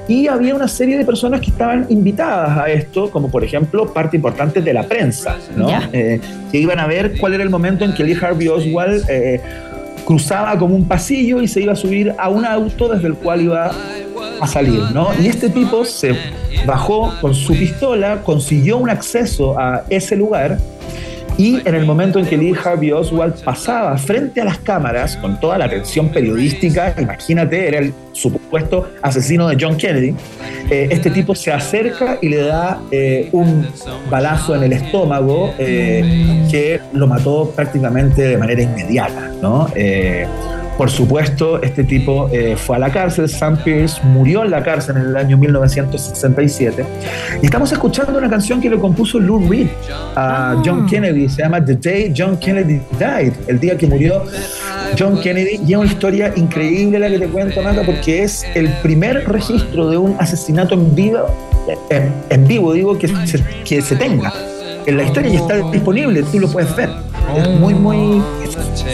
[0.07, 4.15] Y había una serie de personas que estaban invitadas a esto, como por ejemplo parte
[4.15, 5.67] importante de la prensa, ¿no?
[5.91, 9.41] Eh, que iban a ver cuál era el momento en que Lee Harvey Oswald eh,
[10.07, 13.41] cruzaba como un pasillo y se iba a subir a un auto desde el cual
[13.41, 13.71] iba
[14.39, 15.09] a salir, ¿no?
[15.21, 16.15] Y este tipo se
[16.65, 20.59] bajó con su pistola, consiguió un acceso a ese lugar
[21.37, 25.39] Y en el momento en que Lee Harvey Oswald pasaba frente a las cámaras con
[25.39, 30.15] toda la atención periodística, imagínate, era el supuesto asesino de John Kennedy,
[30.71, 33.67] eh, este tipo se acerca y le da eh, un
[34.09, 39.67] balazo en el estómago eh, que lo mató prácticamente de manera inmediata, ¿no?
[40.77, 44.97] Por supuesto, este tipo eh, fue a la cárcel, Sam Pierce murió en la cárcel
[44.97, 46.85] en el año 1967.
[47.41, 49.67] Y estamos escuchando una canción que le compuso Lou Reed
[50.15, 54.23] a John Kennedy, se llama The Day John Kennedy Died, el día que murió
[54.97, 55.61] John Kennedy.
[55.65, 59.89] Y es una historia increíble la que te cuento, Nata, porque es el primer registro
[59.89, 61.25] de un asesinato en vivo,
[61.89, 64.31] en, en vivo digo, que se, que se tenga.
[64.85, 67.06] En la historia ya está disponible, tú lo puedes ver.
[67.35, 68.21] Es muy, muy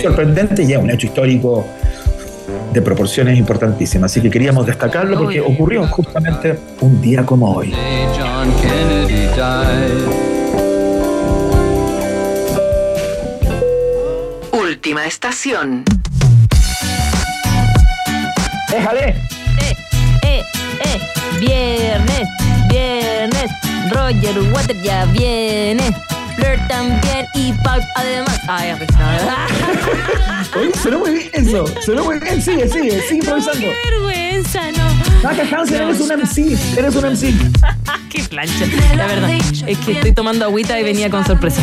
[0.02, 1.66] sorprendente y es un hecho histórico
[2.74, 4.12] de proporciones importantísimas.
[4.12, 7.74] Así que queríamos destacarlo porque ocurrió justamente un día como hoy.
[14.52, 15.84] Última estación.
[18.70, 19.10] ¡Déjale!
[19.10, 19.76] Eh,
[20.24, 20.44] eh,
[20.84, 21.00] eh.
[21.40, 22.28] Viernes,
[22.70, 23.52] viernes.
[23.92, 25.94] Roger Water ya viene.
[26.36, 28.40] Fleur también y Paul además.
[28.48, 29.48] Ay, ya.
[30.60, 31.66] Oye, sonó muy bien eso.
[31.86, 32.42] Sonó muy bien.
[32.42, 33.60] Sigue, sigue, sigue improvisando.
[33.60, 34.94] Qué vergüenza, no.
[35.24, 36.78] Maca Hansen, eres un MC.
[36.78, 37.34] Eres un MC.
[38.10, 38.66] Qué plancha.
[38.96, 39.32] La verdad,
[39.68, 41.62] es que estoy tomando agüita y venía con sorpresa.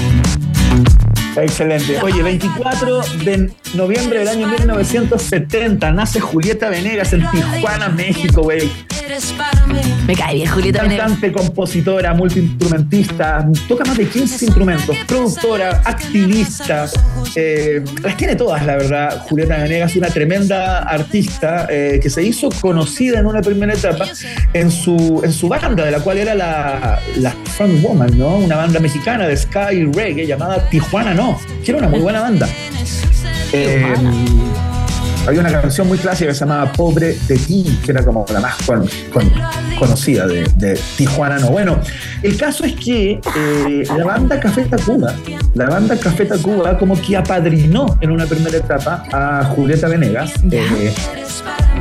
[1.37, 2.01] Excelente.
[2.03, 8.71] Oye, 24 de noviembre del año 1970 nace Julieta Venegas en Tijuana, México, güey.
[10.07, 11.07] Me cae bien Julieta Venegas.
[11.07, 16.89] Cantante, compositora, multiinstrumentista, toca más de 15 instrumentos, productora, activista,
[17.35, 19.25] eh, las tiene todas, la verdad.
[19.29, 24.07] Julieta Venegas, una tremenda artista eh, que se hizo conocida en una primera etapa
[24.53, 28.37] en su, en su banda, de la cual era la, la frontwoman, ¿no?
[28.37, 32.21] Una banda mexicana de ska y reggae llamada Tijuana No, que era una muy buena
[32.21, 32.49] banda.
[33.53, 33.95] Eh,
[35.27, 38.41] había una canción muy clásica que se llamaba Pobre de ti, que era como la
[38.41, 39.31] más con- con-
[39.79, 41.51] conocida de, de Tijuana No.
[41.51, 41.79] Bueno,
[42.23, 45.15] el caso es que eh, la banda Café Tacuba,
[45.55, 50.33] la banda Café Tacuba como que apadrinó en una primera etapa a Julieta Venegas.
[50.51, 50.93] eh,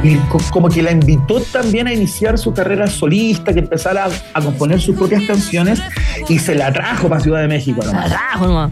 [0.03, 4.09] y co- como que la invitó también a iniciar su carrera solista, que empezara a,
[4.39, 5.81] a componer sus propias canciones
[6.29, 7.81] y se la trajo para Ciudad de México.
[7.83, 8.09] nomás.
[8.09, 8.71] Carajo, nomás.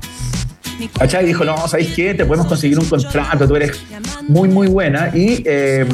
[0.98, 1.26] ¿Cachai?
[1.26, 2.14] Dijo, no, ¿sabéis qué?
[2.14, 3.84] Te podemos conseguir un contrato, tú eres
[4.28, 5.12] muy, muy buena.
[5.14, 5.86] Y eh,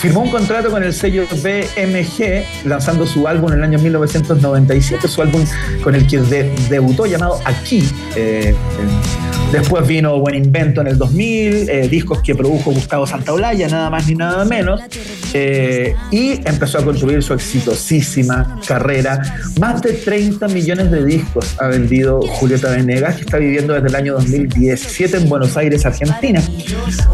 [0.00, 5.20] firmó un contrato con el sello BMG, lanzando su álbum en el año 1997, su
[5.22, 5.44] álbum
[5.82, 7.86] con el que de- debutó llamado Aquí.
[8.16, 8.54] Eh,
[9.52, 14.06] después vino Buen Invento en el 2000, eh, discos que produjo Gustavo Santaolalla, nada más
[14.06, 14.80] ni nada menos.
[15.34, 19.20] Eh, y empezó a construir su exitosísima carrera.
[19.60, 23.94] Más de 30 millones de discos ha vendido Julieta Venegas, que está viviendo desde el
[23.94, 26.42] año 2017 en Buenos Aires, Argentina.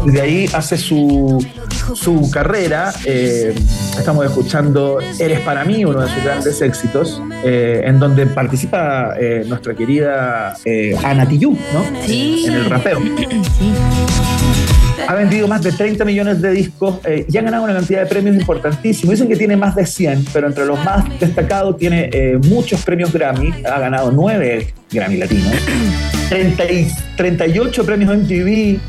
[0.05, 1.45] De ahí hace su,
[1.95, 2.76] su carrera.
[3.05, 3.53] Eh,
[3.97, 9.43] estamos escuchando Eres para mí, uno de sus grandes éxitos, eh, en donde participa eh,
[9.47, 10.55] nuestra querida
[11.03, 11.83] Ana Tijoux, ¿no?
[12.05, 12.45] Sí.
[12.47, 12.99] En el rapeo.
[15.07, 18.07] Ha vendido más de 30 millones de discos eh, y ha ganado una cantidad de
[18.07, 19.13] premios importantísimos.
[19.13, 23.13] Dicen que tiene más de 100, pero entre los más destacados tiene eh, muchos premios
[23.13, 23.53] Grammy.
[23.65, 25.53] Ha ganado 9 Grammy Latinos,
[26.29, 28.79] 30 y- 38 premios MTV,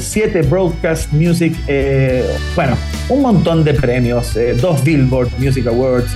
[0.00, 2.24] 7 Broadcast Music, eh,
[2.56, 2.76] bueno,
[3.08, 6.10] un montón de premios, eh, dos Billboard Music Awards.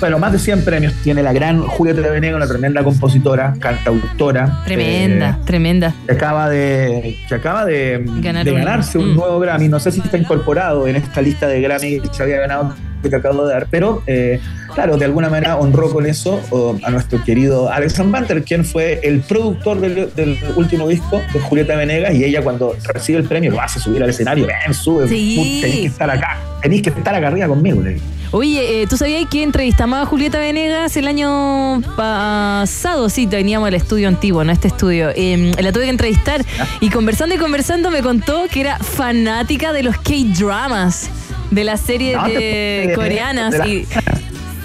[0.00, 4.62] Bueno, más de 100 premios tiene la gran Julieta Venegas, una tremenda compositora, cantautora.
[4.64, 5.94] Tremenda, eh, tremenda.
[6.06, 9.16] que acaba de, que acaba de, Ganar de un- ganarse un mm.
[9.16, 9.68] nuevo Grammy.
[9.68, 12.74] No sé si está incorporado en esta lista de Grammy que se había ganado
[13.08, 14.40] que acabo de dar, pero eh,
[14.74, 16.40] claro, de alguna manera honró con eso
[16.84, 21.76] a nuestro querido Alexander Banter, quien fue el productor del, del último disco de Julieta
[21.76, 25.60] Venegas y ella cuando recibe el premio lo hace subir al escenario, ven, sube, Sí.
[25.62, 27.80] tenéis que estar acá, tenéis que estar acá arriba conmigo.
[27.80, 27.98] le.
[28.32, 33.08] Oye, eh, ¿tú sabías que entrevistamos a Julieta Venegas el año pasado?
[33.08, 35.10] Sí, teníamos el estudio antiguo, no este estudio.
[35.16, 36.44] Eh, la tuve que entrevistar
[36.80, 41.10] y conversando y conversando me contó que era fanática de los K-dramas,
[41.50, 43.52] de las series No de- coreanas.
[43.58, 43.86] de y-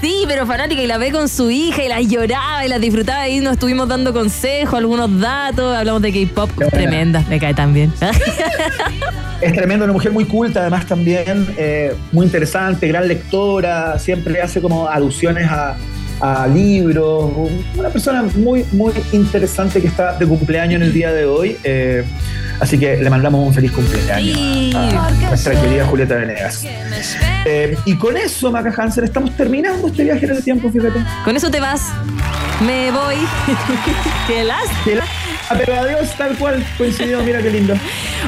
[0.02, 3.28] Sí, pero fanática y la ve con su hija y las lloraba y las disfrutaba
[3.28, 7.92] y nos estuvimos dando consejos, algunos datos, hablamos de K-pop, tremenda, me cae también.
[9.42, 14.62] Es tremendo, una mujer muy culta, además también eh, muy interesante, gran lectora, siempre hace
[14.62, 15.76] como alusiones a,
[16.26, 17.32] a libros,
[17.78, 21.58] una persona muy, muy interesante que está de cumpleaños en el día de hoy.
[21.64, 22.04] eh,
[22.60, 24.38] así que le mandamos un feliz cumpleaños
[24.76, 26.66] a nuestra querida Julieta Venegas.
[27.46, 31.00] Eh, y con eso, Maca Hansen, estamos terminando este viaje en el tiempo, fíjate.
[31.24, 31.82] Con eso te vas.
[32.66, 33.16] Me voy.
[34.28, 35.04] Qué lástima.
[35.50, 37.76] Pero adiós, tal cual coincidió, mira qué lindo.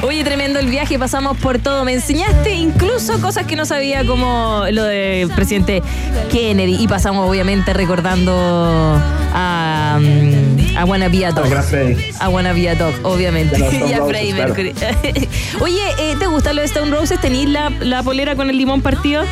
[0.02, 1.84] Oye, tremendo el viaje, pasamos por todo.
[1.84, 5.82] Me enseñaste incluso cosas que no sabía, como lo del presidente
[6.30, 6.76] Kennedy.
[6.78, 8.32] Y pasamos, obviamente, recordando
[9.34, 11.48] a, mm, a Wanna Be a Dog.
[11.48, 11.96] Gran Freddy.
[12.20, 13.58] A Wanna Be a Dog, obviamente.
[13.88, 14.34] Y a Freddie.
[14.34, 14.74] Mercury.
[15.60, 17.20] Oye, eh, ¿te gusta lo de Stone Roses?
[17.20, 19.24] ¿Tenís la, la polera con el limón partido?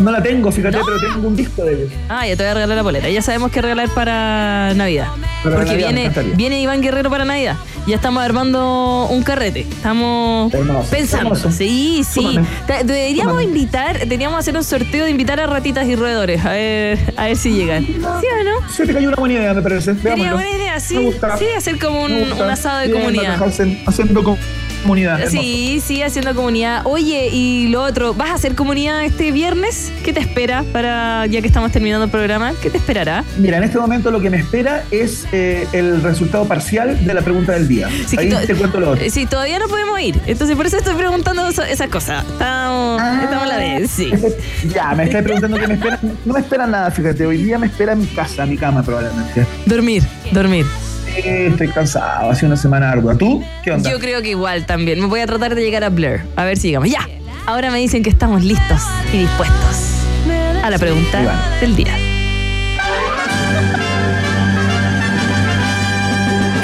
[0.00, 1.92] No la tengo, fíjate, pero tengo un disco de ellos.
[2.08, 3.08] Ah, ya te voy a regalar la polera.
[3.08, 5.08] Ya sabemos qué regalar para Navidad.
[5.44, 7.56] Para Porque Navidad, viene, viene Iván Guerrero para Navidad.
[7.86, 9.60] Ya estamos armando un carrete.
[9.62, 11.34] Estamos Hermoso, pensando.
[11.34, 11.50] hermoso.
[11.50, 12.20] Sí, sí.
[12.22, 12.46] Súmame.
[12.84, 13.44] Deberíamos Súmame.
[13.44, 16.44] invitar, deberíamos hacer un sorteo de invitar a ratitas y roedores.
[16.44, 17.84] A ver, a ver si llegan.
[17.84, 18.70] ¿Sí o no?
[18.70, 19.94] Se te cayó una buena idea, me parece.
[19.96, 20.94] Sería buena idea, sí.
[20.96, 21.36] Me gusta.
[21.36, 22.12] Sí, hacer como un,
[22.50, 23.40] asado de Bien, comunidad.
[23.86, 24.36] Haciendo com-
[24.82, 25.20] comunidad.
[25.20, 25.30] hermoso.
[25.40, 26.82] Sí, sí, haciendo comunidad.
[26.84, 29.92] Oye, y lo otro, ¿vas a hacer comunidad este viernes?
[30.04, 32.52] ¿Qué te espera para, ya que estamos terminando el programa?
[32.60, 33.24] ¿Qué te esperará?
[33.38, 37.22] Mira, en este momento lo que me espera es eh, el resultado parcial de la
[37.22, 37.88] pregunta del día.
[38.06, 39.04] Sí, Ahí te cuento lo otro.
[39.04, 40.20] eh, Sí, todavía no podemos ir.
[40.26, 42.24] Entonces, por eso estoy preguntando esas cosas.
[42.24, 43.20] Estamos, Ah.
[43.24, 44.10] estamos a la vez, sí.
[44.74, 45.98] Ya, me estás preguntando qué me espera.
[46.24, 47.26] No me espera nada, fíjate.
[47.26, 49.46] Hoy día me espera mi casa, mi cama probablemente.
[49.66, 50.66] Dormir, dormir.
[51.16, 53.16] Eh, estoy cansado, ha sido una semana ardua.
[53.16, 53.44] ¿Tú?
[53.62, 53.90] ¿Qué onda?
[53.90, 55.00] Yo creo que igual también.
[55.00, 56.22] Me voy a tratar de llegar a Blair.
[56.36, 56.90] A ver si llegamos.
[56.90, 57.06] Ya.
[57.46, 58.80] Ahora me dicen que estamos listos
[59.12, 60.04] y dispuestos
[60.62, 61.38] a la pregunta Iván.
[61.60, 61.96] del día.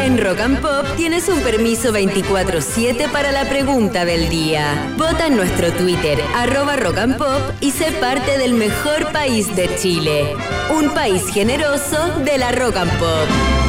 [0.05, 4.93] En Rock and Pop tienes un permiso 24-7 para la pregunta del día.
[4.97, 9.69] Vota en nuestro Twitter, arroba Rock and Pop, y sé parte del mejor país de
[9.77, 10.35] Chile.
[10.71, 13.68] Un país generoso de la Rock and Pop.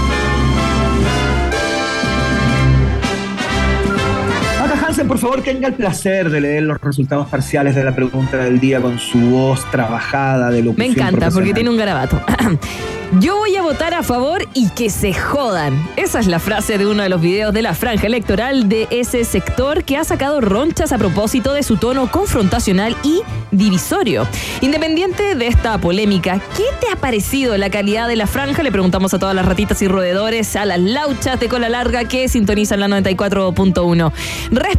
[4.90, 8.60] Hansen, por favor, tenga el placer de leer los resultados parciales de la pregunta del
[8.60, 12.20] día con su voz trabajada de Me locución encanta porque tiene un garabato.
[13.20, 15.74] Yo voy a votar a favor y que se jodan.
[15.96, 19.26] Esa es la frase de uno de los videos de la franja electoral de ese
[19.26, 24.28] sector que ha sacado ronchas a propósito de su tono confrontacional y divisorio.
[24.62, 28.62] Independiente de esta polémica, ¿qué te ha parecido la calidad de la franja?
[28.62, 32.30] Le preguntamos a todas las ratitas y roedores, a las lauchas de cola larga que
[32.30, 34.12] sintonizan la 94.1.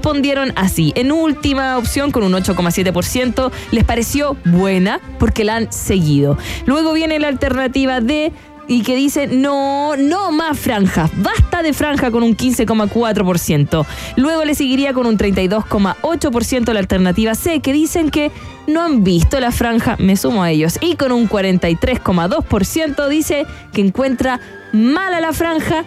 [0.01, 0.95] Respondieron así.
[0.97, 6.39] En última opción, con un 8,7%, les pareció buena porque la han seguido.
[6.65, 8.33] Luego viene la alternativa D
[8.67, 13.85] y que dice no, no más franjas, basta de franja con un 15,4%.
[14.17, 18.33] Luego le seguiría con un 32,8% la alternativa C que dicen que
[18.67, 20.79] no han visto la franja, me sumo a ellos.
[20.81, 23.45] Y con un 43,2% dice
[23.75, 24.41] que encuentra
[24.73, 25.85] mala la franja.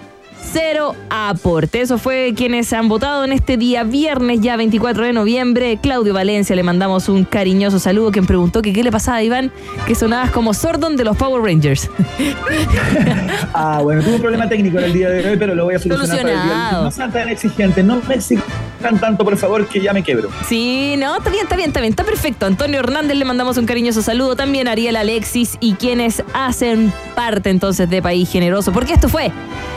[0.51, 1.81] Cero aporte.
[1.81, 5.79] Eso fue quienes han votado en este día viernes, ya 24 de noviembre.
[5.81, 8.11] Claudio Valencia, le mandamos un cariñoso saludo.
[8.11, 9.51] Quien preguntó que qué le pasaba a Iván,
[9.87, 11.89] que sonabas como Sordon de los Power Rangers.
[13.55, 15.79] Ah, bueno, tuve un problema técnico en el día de hoy, pero lo voy a
[15.79, 16.83] solucionar Solucionado.
[16.85, 18.43] No sean tan exigentes, no me exijan
[18.99, 20.29] tanto, por favor, que ya me quebro.
[20.47, 22.45] Sí, no, está bien, está bien, está bien, está perfecto.
[22.45, 24.35] Antonio Hernández le mandamos un cariñoso saludo.
[24.35, 28.71] También Ariel Alexis y quienes hacen parte entonces de País Generoso.
[28.71, 29.31] Porque esto fue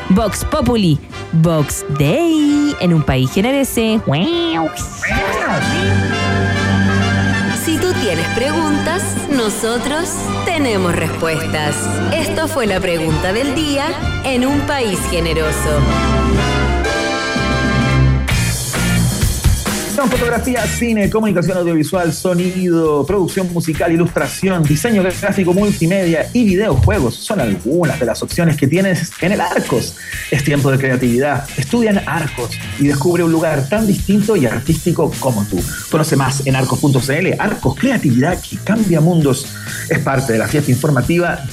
[0.09, 0.99] Vox Populi,
[1.33, 4.01] Vox Day en un país generese.
[7.63, 10.09] Si tú tienes preguntas, nosotros
[10.47, 11.77] tenemos respuestas.
[12.15, 13.85] Esto fue la pregunta del día
[14.25, 15.83] en un país generoso.
[19.97, 27.15] Fotografía, cine, comunicación audiovisual, sonido, producción musical, ilustración, diseño gráfico, multimedia y videojuegos.
[27.17, 29.97] Son algunas de las opciones que tienes en el Arcos.
[30.31, 31.49] Es tiempo de creatividad.
[31.57, 35.59] Estudia en Arcos y descubre un lugar tan distinto y artístico como tú.
[35.91, 37.41] Conoce más en arcos.cl.
[37.41, 39.47] Arcos, creatividad que cambia mundos.
[39.89, 41.41] Es parte de la fiesta informativa